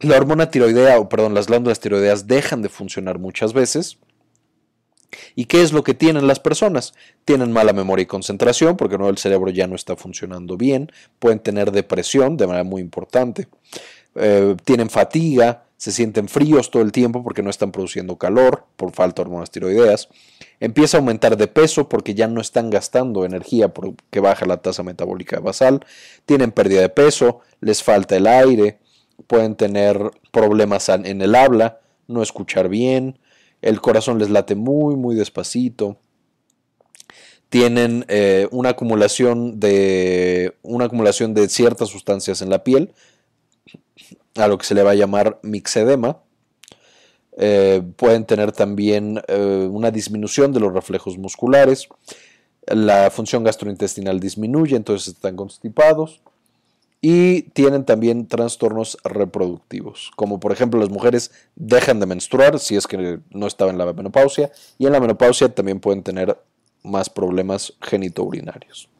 la 0.00 0.18
hormona 0.18 0.50
tiroidea, 0.50 0.98
o 0.98 1.08
perdón, 1.08 1.32
las 1.32 1.46
glándulas 1.46 1.80
tiroideas 1.80 2.26
dejan 2.26 2.60
de 2.60 2.68
funcionar 2.68 3.18
muchas 3.18 3.54
veces. 3.54 3.96
¿Y 5.34 5.46
qué 5.46 5.62
es 5.62 5.72
lo 5.72 5.82
que 5.82 5.94
tienen 5.94 6.26
las 6.26 6.40
personas? 6.40 6.92
Tienen 7.24 7.52
mala 7.52 7.72
memoria 7.72 8.02
y 8.02 8.06
concentración, 8.06 8.76
porque 8.76 8.98
no, 8.98 9.08
el 9.08 9.16
cerebro 9.16 9.50
ya 9.50 9.66
no 9.66 9.76
está 9.76 9.96
funcionando 9.96 10.58
bien, 10.58 10.92
pueden 11.18 11.38
tener 11.38 11.72
depresión 11.72 12.36
de 12.36 12.46
manera 12.46 12.64
muy 12.64 12.82
importante, 12.82 13.48
eh, 14.14 14.56
tienen 14.66 14.90
fatiga, 14.90 15.69
se 15.80 15.92
sienten 15.92 16.28
fríos 16.28 16.70
todo 16.70 16.82
el 16.82 16.92
tiempo 16.92 17.24
porque 17.24 17.42
no 17.42 17.48
están 17.48 17.72
produciendo 17.72 18.18
calor 18.18 18.66
por 18.76 18.92
falta 18.92 19.22
de 19.22 19.28
hormonas 19.28 19.50
tiroideas, 19.50 20.10
empieza 20.60 20.98
a 20.98 21.00
aumentar 21.00 21.38
de 21.38 21.46
peso 21.46 21.88
porque 21.88 22.12
ya 22.12 22.26
no 22.26 22.42
están 22.42 22.68
gastando 22.68 23.24
energía 23.24 23.72
porque 23.72 24.20
baja 24.20 24.44
la 24.44 24.58
tasa 24.58 24.82
metabólica 24.82 25.40
basal, 25.40 25.80
tienen 26.26 26.52
pérdida 26.52 26.82
de 26.82 26.90
peso, 26.90 27.40
les 27.62 27.82
falta 27.82 28.14
el 28.14 28.26
aire, 28.26 28.78
pueden 29.26 29.54
tener 29.54 30.10
problemas 30.32 30.90
en 30.90 31.22
el 31.22 31.34
habla, 31.34 31.80
no 32.08 32.22
escuchar 32.22 32.68
bien, 32.68 33.18
el 33.62 33.80
corazón 33.80 34.18
les 34.18 34.28
late 34.28 34.56
muy, 34.56 34.96
muy 34.96 35.14
despacito, 35.14 35.96
tienen 37.48 38.04
eh, 38.08 38.48
una, 38.50 38.70
acumulación 38.70 39.58
de, 39.58 40.58
una 40.60 40.84
acumulación 40.84 41.32
de 41.32 41.48
ciertas 41.48 41.88
sustancias 41.88 42.42
en 42.42 42.50
la 42.50 42.64
piel, 42.64 42.92
a 44.36 44.48
lo 44.48 44.58
que 44.58 44.66
se 44.66 44.74
le 44.74 44.82
va 44.82 44.92
a 44.92 44.94
llamar 44.94 45.38
mixedema. 45.42 46.18
Eh, 47.36 47.82
pueden 47.96 48.26
tener 48.26 48.52
también 48.52 49.22
eh, 49.28 49.68
una 49.70 49.90
disminución 49.90 50.52
de 50.52 50.60
los 50.60 50.72
reflejos 50.72 51.18
musculares. 51.18 51.88
La 52.66 53.10
función 53.10 53.44
gastrointestinal 53.44 54.20
disminuye, 54.20 54.76
entonces 54.76 55.14
están 55.14 55.36
constipados. 55.36 56.20
Y 57.02 57.42
tienen 57.52 57.86
también 57.86 58.26
trastornos 58.26 58.98
reproductivos, 59.04 60.10
como 60.16 60.38
por 60.38 60.52
ejemplo 60.52 60.78
las 60.78 60.90
mujeres 60.90 61.30
dejan 61.56 61.98
de 61.98 62.04
menstruar 62.04 62.58
si 62.58 62.76
es 62.76 62.86
que 62.86 63.20
no 63.30 63.46
estaban 63.46 63.76
en 63.76 63.78
la 63.78 63.90
menopausia, 63.90 64.52
y 64.76 64.84
en 64.84 64.92
la 64.92 65.00
menopausia 65.00 65.48
también 65.48 65.80
pueden 65.80 66.02
tener 66.02 66.36
más 66.82 67.08
problemas 67.08 67.72
genitourinarios. 67.80 68.90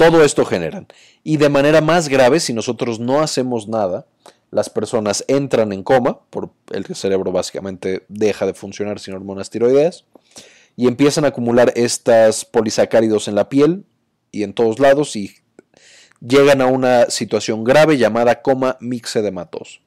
Todo 0.00 0.24
esto 0.24 0.46
generan. 0.46 0.86
Y 1.22 1.36
de 1.36 1.50
manera 1.50 1.82
más 1.82 2.08
grave, 2.08 2.40
si 2.40 2.54
nosotros 2.54 3.00
no 3.00 3.20
hacemos 3.20 3.68
nada, 3.68 4.06
las 4.50 4.70
personas 4.70 5.26
entran 5.28 5.74
en 5.74 5.82
coma, 5.82 6.20
por 6.30 6.48
el 6.72 6.86
cerebro 6.86 7.32
básicamente 7.32 8.06
deja 8.08 8.46
de 8.46 8.54
funcionar 8.54 8.98
sin 8.98 9.12
hormonas 9.12 9.50
tiroideas, 9.50 10.06
y 10.74 10.88
empiezan 10.88 11.26
a 11.26 11.28
acumular 11.28 11.74
estas 11.76 12.46
polisacáridos 12.46 13.28
en 13.28 13.34
la 13.34 13.50
piel 13.50 13.84
y 14.32 14.42
en 14.42 14.54
todos 14.54 14.78
lados 14.78 15.16
y 15.16 15.34
llegan 16.26 16.62
a 16.62 16.66
una 16.66 17.10
situación 17.10 17.62
grave 17.62 17.98
llamada 17.98 18.40
coma 18.40 18.78
mixedematoso. 18.80 19.80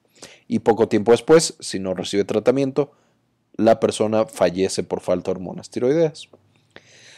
Y 0.47 0.59
poco 0.59 0.87
tiempo 0.89 1.11
después, 1.11 1.55
si 1.59 1.79
no 1.79 1.95
recibe 1.95 2.23
tratamiento, 2.23 2.91
la 3.57 3.79
persona 3.79 4.27
fallece 4.27 4.83
por 4.83 5.01
falta 5.01 5.31
de 5.31 5.37
hormonas 5.39 5.71
tiroideas. 5.71 6.29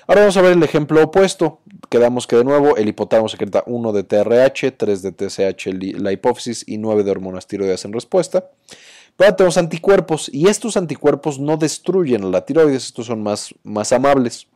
Ahora 0.08 0.22
vamos 0.22 0.38
a 0.38 0.42
ver 0.44 0.52
el 0.52 0.62
ejemplo 0.62 1.04
opuesto. 1.04 1.62
Quedamos 1.90 2.28
que 2.28 2.36
de 2.36 2.44
nuevo 2.44 2.78
el 2.78 2.88
hipotálamo 2.88 3.28
secreta 3.28 3.64
1 3.66 3.92
de 3.92 4.04
TRH, 4.04 4.78
3 4.78 5.02
de 5.02 5.12
TSH 5.12 6.00
la 6.00 6.12
hipófisis 6.12 6.64
y 6.68 6.78
9 6.78 7.04
de 7.04 7.10
hormonas 7.10 7.48
tiroideas 7.48 7.86
en 7.86 7.94
respuesta. 7.94 8.52
Pero 9.16 9.28
ahora 9.28 9.36
tenemos 9.36 9.58
anticuerpos 9.58 10.30
y 10.32 10.48
estos 10.48 10.78
anticuerpos 10.78 11.40
no 11.40 11.58
destruyen 11.58 12.32
la 12.32 12.46
tiroides, 12.46 12.86
estos 12.86 13.08
son 13.08 13.24
más, 13.24 13.56
más 13.64 13.92
amables. 13.94 14.48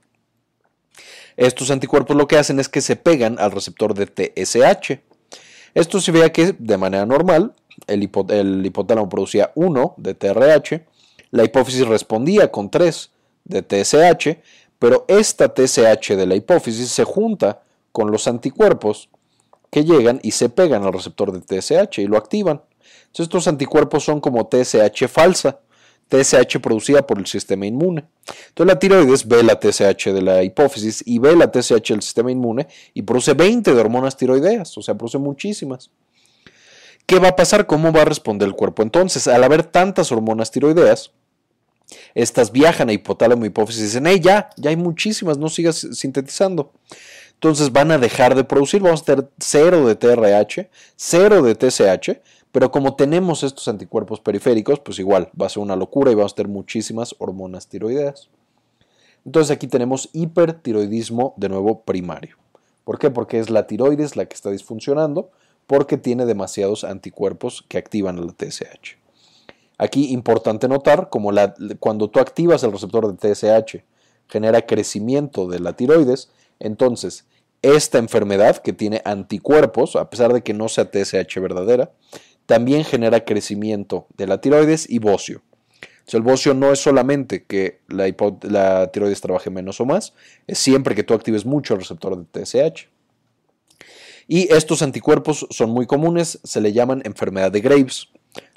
Estos 1.35 1.71
anticuerpos 1.71 2.15
lo 2.15 2.27
que 2.27 2.37
hacen 2.37 2.59
es 2.59 2.69
que 2.69 2.81
se 2.81 2.95
pegan 2.95 3.39
al 3.39 3.51
receptor 3.51 3.95
de 3.95 4.05
TSH. 4.05 4.99
Esto 5.73 5.99
se 5.99 6.11
veía 6.11 6.31
que 6.31 6.53
de 6.59 6.77
manera 6.77 7.07
normal 7.07 7.55
el, 7.87 8.07
el 8.29 8.65
hipotálamo 8.65 9.09
producía 9.09 9.51
1 9.55 9.95
de 9.97 10.13
TRH, 10.13 10.85
la 11.31 11.43
hipófisis 11.43 11.87
respondía 11.87 12.51
con 12.51 12.69
3 12.69 13.11
de 13.45 13.61
TSH, 13.63 14.37
pero 14.79 15.05
esta 15.07 15.53
TSH 15.53 16.15
de 16.15 16.25
la 16.25 16.35
hipófisis 16.35 16.89
se 16.89 17.03
junta 17.03 17.61
con 17.91 18.11
los 18.11 18.27
anticuerpos 18.27 19.09
que 19.69 19.83
llegan 19.83 20.19
y 20.23 20.31
se 20.31 20.49
pegan 20.49 20.83
al 20.83 20.93
receptor 20.93 21.31
de 21.31 21.41
TSH 21.41 21.99
y 21.99 22.07
lo 22.07 22.17
activan. 22.17 22.61
Entonces 23.01 23.25
estos 23.25 23.47
anticuerpos 23.47 24.03
son 24.03 24.21
como 24.21 24.47
TSH 24.47 25.07
falsa, 25.07 25.59
TSH 26.09 26.59
producida 26.59 27.05
por 27.05 27.19
el 27.19 27.27
sistema 27.27 27.65
inmune. 27.65 28.05
Entonces 28.47 28.73
la 28.73 28.79
tiroides 28.79 29.27
ve 29.27 29.43
la 29.43 29.59
TSH 29.59 30.11
de 30.11 30.21
la 30.21 30.43
hipófisis 30.43 31.03
y 31.05 31.19
ve 31.19 31.35
la 31.35 31.51
TSH 31.51 31.89
del 31.89 32.01
sistema 32.01 32.31
inmune 32.31 32.67
y 32.93 33.01
produce 33.03 33.33
20 33.33 33.73
de 33.73 33.79
hormonas 33.79 34.17
tiroideas, 34.17 34.75
o 34.77 34.81
sea, 34.81 34.95
produce 34.95 35.17
muchísimas. 35.17 35.91
¿Qué 37.05 37.19
va 37.19 37.29
a 37.29 37.35
pasar? 37.35 37.65
¿Cómo 37.65 37.91
va 37.91 38.03
a 38.03 38.05
responder 38.05 38.47
el 38.47 38.55
cuerpo? 38.55 38.83
Entonces, 38.83 39.27
al 39.27 39.43
haber 39.43 39.63
tantas 39.63 40.11
hormonas 40.11 40.51
tiroideas, 40.51 41.11
estas 42.13 42.51
viajan 42.51 42.89
a 42.89 42.93
hipotálamo 42.93 43.45
hipófisis 43.45 43.81
y 43.81 43.85
dicen, 43.85 44.07
hey, 44.07 44.19
ya, 44.21 44.49
ya 44.57 44.69
hay 44.69 44.75
muchísimas, 44.75 45.37
no 45.37 45.49
sigas 45.49 45.87
sintetizando. 45.93 46.71
Entonces 47.33 47.71
van 47.71 47.91
a 47.91 47.97
dejar 47.97 48.35
de 48.35 48.43
producir, 48.43 48.81
vamos 48.81 49.01
a 49.01 49.05
tener 49.05 49.29
cero 49.39 49.87
de 49.87 49.95
TRH, 49.95 50.69
cero 50.95 51.41
de 51.41 51.55
TSH, 51.55 52.19
pero 52.51 52.71
como 52.71 52.95
tenemos 52.95 53.43
estos 53.43 53.67
anticuerpos 53.67 54.19
periféricos, 54.19 54.79
pues 54.79 54.99
igual 54.99 55.29
va 55.39 55.45
a 55.45 55.49
ser 55.49 55.63
una 55.63 55.75
locura 55.75 56.11
y 56.11 56.15
vamos 56.15 56.33
a 56.33 56.35
tener 56.35 56.51
muchísimas 56.51 57.15
hormonas 57.19 57.67
tiroideas. 57.67 58.29
Entonces 59.25 59.51
aquí 59.51 59.67
tenemos 59.67 60.09
hipertiroidismo 60.13 61.33
de 61.37 61.49
nuevo 61.49 61.83
primario. 61.83 62.37
¿Por 62.83 62.99
qué? 62.99 63.09
Porque 63.09 63.39
es 63.39 63.49
la 63.49 63.67
tiroides 63.67 64.15
la 64.15 64.25
que 64.25 64.35
está 64.35 64.49
disfuncionando, 64.49 65.31
porque 65.67 65.97
tiene 65.97 66.25
demasiados 66.25 66.83
anticuerpos 66.83 67.63
que 67.67 67.77
activan 67.77 68.19
la 68.19 68.33
TSH. 68.33 68.98
Aquí 69.79 70.11
importante 70.11 70.67
notar, 70.67 71.09
como 71.09 71.31
cuando 71.79 72.09
tú 72.09 72.19
activas 72.19 72.63
el 72.63 72.71
receptor 72.71 73.11
de 73.11 73.33
TSH 73.33 73.83
genera 74.27 74.65
crecimiento 74.65 75.47
de 75.47 75.59
la 75.59 75.73
tiroides, 75.73 76.29
entonces 76.59 77.25
esta 77.61 77.97
enfermedad 77.97 78.57
que 78.57 78.73
tiene 78.73 79.01
anticuerpos, 79.05 79.95
a 79.95 80.09
pesar 80.09 80.33
de 80.33 80.43
que 80.43 80.53
no 80.53 80.69
sea 80.69 80.91
TSH 80.91 81.39
verdadera, 81.39 81.91
también 82.45 82.83
genera 82.83 83.25
crecimiento 83.25 84.05
de 84.17 84.27
la 84.27 84.41
tiroides 84.41 84.87
y 84.89 84.99
bocio. 84.99 85.41
El 86.11 86.23
bocio 86.23 86.53
no 86.53 86.71
es 86.71 86.79
solamente 86.79 87.45
que 87.45 87.81
la, 87.87 88.11
la 88.41 88.91
tiroides 88.91 89.21
trabaje 89.21 89.49
menos 89.49 89.79
o 89.79 89.85
más, 89.85 90.13
es 90.47 90.57
siempre 90.57 90.95
que 90.95 91.03
tú 91.03 91.13
actives 91.13 91.45
mucho 91.45 91.73
el 91.73 91.81
receptor 91.81 92.17
de 92.17 92.43
TSH. 92.43 92.87
Y 94.27 94.53
estos 94.53 94.81
anticuerpos 94.81 95.47
son 95.49 95.71
muy 95.71 95.85
comunes, 95.85 96.39
se 96.43 96.61
le 96.61 96.73
llaman 96.73 97.01
enfermedad 97.05 97.51
de 97.51 97.61
Graves. 97.61 98.09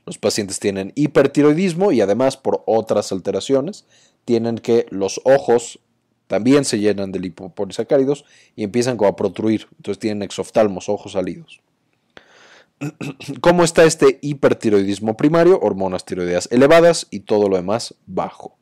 Los 0.04 0.18
pacientes 0.18 0.58
tienen 0.58 0.92
hipertiroidismo 0.94 1.92
y 1.92 2.00
además 2.00 2.36
por 2.36 2.62
otras 2.66 3.12
alteraciones 3.12 3.84
tienen 4.24 4.58
que 4.58 4.86
los 4.90 5.20
ojos 5.24 5.80
también 6.26 6.64
se 6.64 6.78
llenan 6.78 7.12
de 7.12 7.20
lipopolisacáridos 7.20 8.24
y 8.56 8.64
empiezan 8.64 8.96
como 8.96 9.10
a 9.10 9.16
protruir. 9.16 9.68
Entonces 9.76 9.98
tienen 9.98 10.22
exoftalmos, 10.22 10.88
ojos 10.88 11.12
salidos. 11.12 11.60
¿Cómo 13.40 13.64
está 13.64 13.84
este 13.84 14.18
hipertiroidismo 14.22 15.16
primario? 15.16 15.60
Hormonas 15.60 16.04
tiroideas 16.04 16.48
elevadas 16.50 17.06
y 17.10 17.20
todo 17.20 17.48
lo 17.48 17.56
demás 17.56 17.94
bajo. 18.06 18.56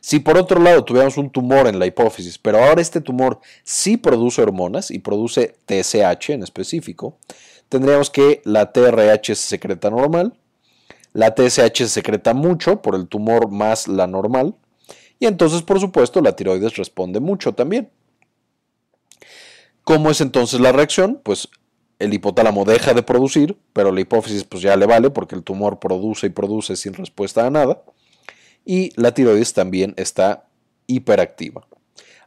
Si 0.00 0.18
por 0.18 0.38
otro 0.38 0.60
lado 0.60 0.84
tuviéramos 0.84 1.18
un 1.18 1.30
tumor 1.30 1.66
en 1.66 1.78
la 1.78 1.86
hipófisis, 1.86 2.38
pero 2.38 2.58
ahora 2.58 2.80
este 2.80 3.00
tumor 3.00 3.40
sí 3.64 3.96
produce 3.96 4.40
hormonas 4.40 4.90
y 4.90 4.98
produce 4.98 5.56
TSH 5.66 6.30
en 6.30 6.42
específico, 6.42 7.18
tendríamos 7.70 8.10
que 8.10 8.42
la 8.44 8.72
TRH 8.72 9.34
se 9.34 9.48
secreta 9.48 9.88
normal, 9.88 10.34
la 11.14 11.34
TSH 11.34 11.78
se 11.78 11.88
secreta 11.88 12.34
mucho 12.34 12.82
por 12.82 12.94
el 12.94 13.08
tumor 13.08 13.50
más 13.50 13.88
la 13.88 14.06
normal, 14.06 14.54
y 15.18 15.24
entonces 15.24 15.62
por 15.62 15.80
supuesto 15.80 16.20
la 16.20 16.36
tiroides 16.36 16.76
responde 16.76 17.20
mucho 17.20 17.54
también. 17.54 17.90
¿Cómo 19.84 20.10
es 20.10 20.20
entonces 20.20 20.60
la 20.60 20.72
reacción? 20.72 21.20
Pues 21.22 21.48
el 21.98 22.12
hipotálamo 22.12 22.64
deja 22.64 22.92
de 22.92 23.02
producir, 23.02 23.56
pero 23.72 23.92
la 23.92 24.00
hipófisis 24.00 24.44
pues 24.44 24.62
ya 24.62 24.76
le 24.76 24.86
vale 24.86 25.10
porque 25.10 25.34
el 25.34 25.42
tumor 25.42 25.78
produce 25.78 26.26
y 26.26 26.30
produce 26.30 26.76
sin 26.76 26.92
respuesta 26.94 27.46
a 27.46 27.50
nada. 27.50 27.82
y 28.64 28.92
la 29.00 29.14
tiroides 29.14 29.54
también 29.54 29.94
está 29.96 30.44
hiperactiva. 30.86 31.66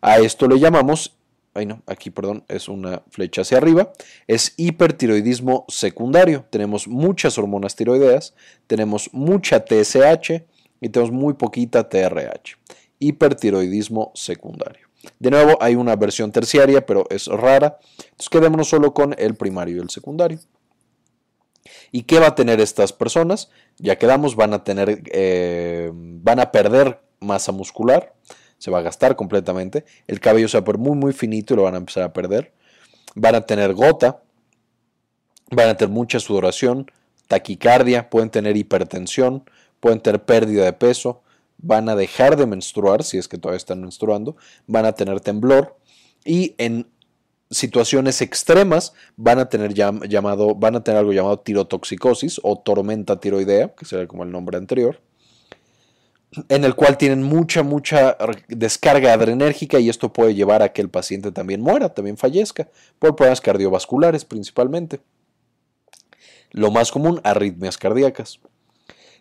A 0.02 0.18
esto 0.18 0.48
le 0.48 0.60
llamamos, 0.60 1.16
ay 1.54 1.66
no, 1.66 1.84
aquí 1.86 2.10
perdón, 2.10 2.43
es 2.47 2.68
una 2.68 3.04
flecha 3.10 3.41
hacia 3.41 3.58
arriba, 3.58 3.91
es 4.28 4.54
hipertiroidismo 4.58 5.66
secundario. 5.68 6.45
Tenemos 6.49 6.88
muchas 6.88 7.38
hormonas 7.38 7.76
tiroideas, 7.76 8.34
tenemos 8.68 9.10
mucha 9.14 9.64
TSH 9.64 10.43
y 10.82 10.89
tenemos 10.89 11.12
muy 11.12 11.34
poquita 11.34 11.88
TRH. 11.88 12.58
Hipertiroidismo 12.99 14.12
secundario. 14.16 14.88
De 15.20 15.32
nuevo, 15.32 15.58
hay 15.62 15.76
una 15.76 15.95
versión 15.95 16.32
terciaria, 16.32 16.86
pero 16.86 17.06
es 17.10 17.28
rara. 17.28 17.80
Entonces 17.97 18.30
quedémonos 18.30 18.70
solo 18.70 18.93
con 18.93 19.16
el 19.18 19.36
primario 19.36 19.78
y 19.78 19.80
el 19.80 19.89
secundario. 19.89 20.39
¿Y 21.91 22.04
qué 22.04 22.20
va 22.20 22.28
a 22.28 22.36
tener 22.36 22.60
estas 22.60 22.93
personas? 22.93 23.49
Ya 23.78 23.97
quedamos, 23.97 24.36
van 24.36 24.54
a 24.54 24.64
tener, 24.64 25.04
eh, 25.12 25.91
van 25.93 26.39
a 26.39 26.51
perder 26.51 27.01
masa 27.20 27.51
muscular, 27.51 28.14
se 28.64 28.72
va 28.72 28.80
a 28.80 28.82
gastar 28.82 29.18
completamente. 29.18 29.84
El 30.07 30.22
cabello 30.22 30.47
se 30.47 30.55
va 30.55 30.61
a 30.61 30.64
poner 30.64 30.80
muy, 30.80 30.95
muy 30.95 31.11
finito 31.11 31.53
y 31.53 31.57
lo 31.57 31.64
van 31.64 31.74
a 31.74 31.80
empezar 31.80 32.03
a 32.03 32.14
perder. 32.14 32.53
Van 33.14 33.36
a 33.36 33.41
tener 33.41 33.74
gota, 33.74 34.24
van 35.51 35.68
a 35.68 35.76
tener 35.76 35.93
mucha 35.93 36.22
sudoración, 36.22 36.89
taquicardia, 37.28 38.09
pueden 38.09 38.30
tener 38.30 38.55
hipertensión, 38.55 39.43
pueden 39.82 39.99
tener 39.99 40.24
pérdida 40.24 40.64
de 40.64 40.72
peso, 40.72 41.24
van 41.57 41.89
a 41.89 41.97
dejar 41.97 42.38
de 42.38 42.45
menstruar, 42.45 43.03
si 43.03 43.18
es 43.18 43.28
que 43.28 43.38
todavía 43.38 43.57
están 43.57 43.82
menstruando, 43.82 44.38
van 44.66 44.86
a 44.86 44.93
tener 44.93 45.20
temblor 45.20 45.76
y 46.24 46.55
en 46.57 46.88
situaciones 47.51 48.22
extremas 48.22 48.93
van 49.18 49.39
a 49.39 49.49
tener 49.49 49.74
llamado, 49.74 50.55
van 50.55 50.78
a 50.78 50.86
tener 50.86 50.99
algo 50.99 51.11
llamado 51.11 51.38
tirotoxicosis 51.38 52.39
o 52.41 52.59
tormenta 52.59 53.20
tiroidea, 53.20 53.76
que 53.76 53.84
será 53.84 54.07
como 54.07 54.24
el 54.24 54.32
nombre 54.32 54.57
anterior, 54.57 55.01
en 56.49 56.63
el 56.63 56.75
cual 56.75 56.97
tienen 56.97 57.23
mucha, 57.23 57.63
mucha 57.63 58.17
descarga 58.47 59.13
adrenérgica 59.13 59.79
y 59.79 59.89
esto 59.89 60.13
puede 60.13 60.36
llevar 60.36 60.61
a 60.61 60.73
que 60.73 60.81
el 60.81 60.89
paciente 60.89 61.31
también 61.31 61.61
muera, 61.61 61.93
también 61.93 62.17
fallezca, 62.17 62.69
por 62.99 63.15
problemas 63.15 63.41
cardiovasculares 63.41 64.25
principalmente. 64.25 64.99
Lo 66.51 66.71
más 66.71 66.91
común, 66.91 67.19
arritmias 67.23 67.77
cardíacas. 67.77 68.39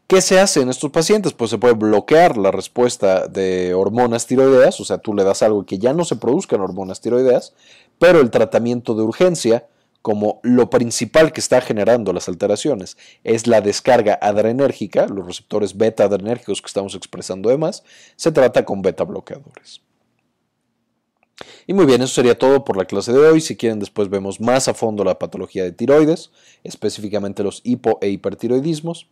¿Qué 0.06 0.20
se 0.20 0.40
hace 0.40 0.60
en 0.60 0.68
estos 0.68 0.90
pacientes? 0.90 1.32
Pues 1.32 1.50
se 1.50 1.58
puede 1.58 1.74
bloquear 1.74 2.36
la 2.36 2.50
respuesta 2.50 3.28
de 3.28 3.72
hormonas 3.72 4.26
tiroideas, 4.26 4.78
o 4.80 4.84
sea, 4.84 4.98
tú 4.98 5.14
le 5.14 5.24
das 5.24 5.42
algo 5.42 5.64
que 5.64 5.78
ya 5.78 5.94
no 5.94 6.04
se 6.04 6.16
produzcan 6.16 6.60
hormonas 6.60 7.00
tiroideas, 7.00 7.54
pero 7.98 8.20
el 8.20 8.30
tratamiento 8.30 8.94
de 8.94 9.02
urgencia, 9.02 9.66
como 10.03 10.40
lo 10.42 10.68
principal 10.68 11.32
que 11.32 11.40
está 11.40 11.61
generando 11.61 12.12
las 12.12 12.28
alteraciones 12.28 12.96
es 13.24 13.46
la 13.46 13.61
descarga 13.61 14.18
adrenérgica, 14.20 15.07
los 15.07 15.26
receptores 15.26 15.76
beta 15.76 16.05
adrenérgicos 16.05 16.61
que 16.61 16.66
estamos 16.66 16.94
expresando 16.94 17.48
además, 17.48 17.84
se 18.16 18.32
trata 18.32 18.64
con 18.64 18.82
beta 18.82 19.05
bloqueadores. 19.05 19.80
Y 21.66 21.72
muy 21.72 21.86
bien, 21.86 22.03
eso 22.03 22.14
sería 22.14 22.38
todo 22.38 22.64
por 22.64 22.76
la 22.76 22.84
clase 22.84 23.12
de 23.12 23.18
hoy. 23.18 23.40
Si 23.40 23.57
quieren, 23.57 23.78
después 23.78 24.09
vemos 24.09 24.40
más 24.40 24.68
a 24.68 24.74
fondo 24.74 25.05
la 25.05 25.18
patología 25.18 25.64
de 25.64 25.72
tiroides, 25.72 26.30
específicamente 26.64 27.42
los 27.42 27.61
hipo 27.64 27.98
e 28.00 28.09
hipertiroidismos. 28.09 29.09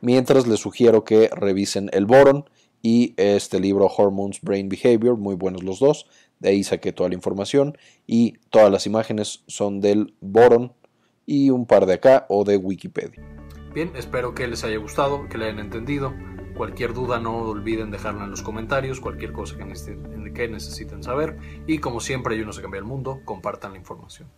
Mientras 0.00 0.46
les 0.46 0.60
sugiero 0.60 1.04
que 1.04 1.30
revisen 1.32 1.88
el 1.92 2.06
boron 2.06 2.44
y 2.82 3.14
este 3.16 3.60
libro 3.60 3.86
Hormones, 3.86 4.40
Brain 4.42 4.68
Behavior, 4.68 5.16
muy 5.16 5.36
buenos 5.36 5.62
los 5.62 5.78
dos. 5.78 6.06
De 6.42 6.48
ahí 6.48 6.64
saqué 6.64 6.92
toda 6.92 7.08
la 7.08 7.14
información 7.14 7.78
y 8.04 8.32
todas 8.50 8.70
las 8.70 8.84
imágenes 8.86 9.44
son 9.46 9.80
del 9.80 10.14
boron 10.20 10.72
y 11.24 11.50
un 11.50 11.66
par 11.66 11.86
de 11.86 11.94
acá 11.94 12.26
o 12.28 12.42
de 12.42 12.56
Wikipedia. 12.56 13.22
Bien, 13.72 13.92
espero 13.94 14.34
que 14.34 14.48
les 14.48 14.64
haya 14.64 14.76
gustado, 14.78 15.28
que 15.28 15.38
le 15.38 15.44
hayan 15.44 15.60
entendido. 15.60 16.12
Cualquier 16.56 16.94
duda 16.94 17.20
no 17.20 17.36
olviden 17.36 17.92
dejarla 17.92 18.24
en 18.24 18.30
los 18.32 18.42
comentarios, 18.42 18.98
cualquier 18.98 19.32
cosa 19.32 19.56
que 19.56 19.64
necesiten, 19.64 20.34
que 20.34 20.48
necesiten 20.48 21.04
saber. 21.04 21.38
Y 21.68 21.78
como 21.78 22.00
siempre, 22.00 22.36
yo 22.36 22.44
no 22.44 22.52
se 22.52 22.60
cambia 22.60 22.80
el 22.80 22.84
mundo, 22.84 23.20
compartan 23.24 23.72
la 23.72 23.78
información. 23.78 24.28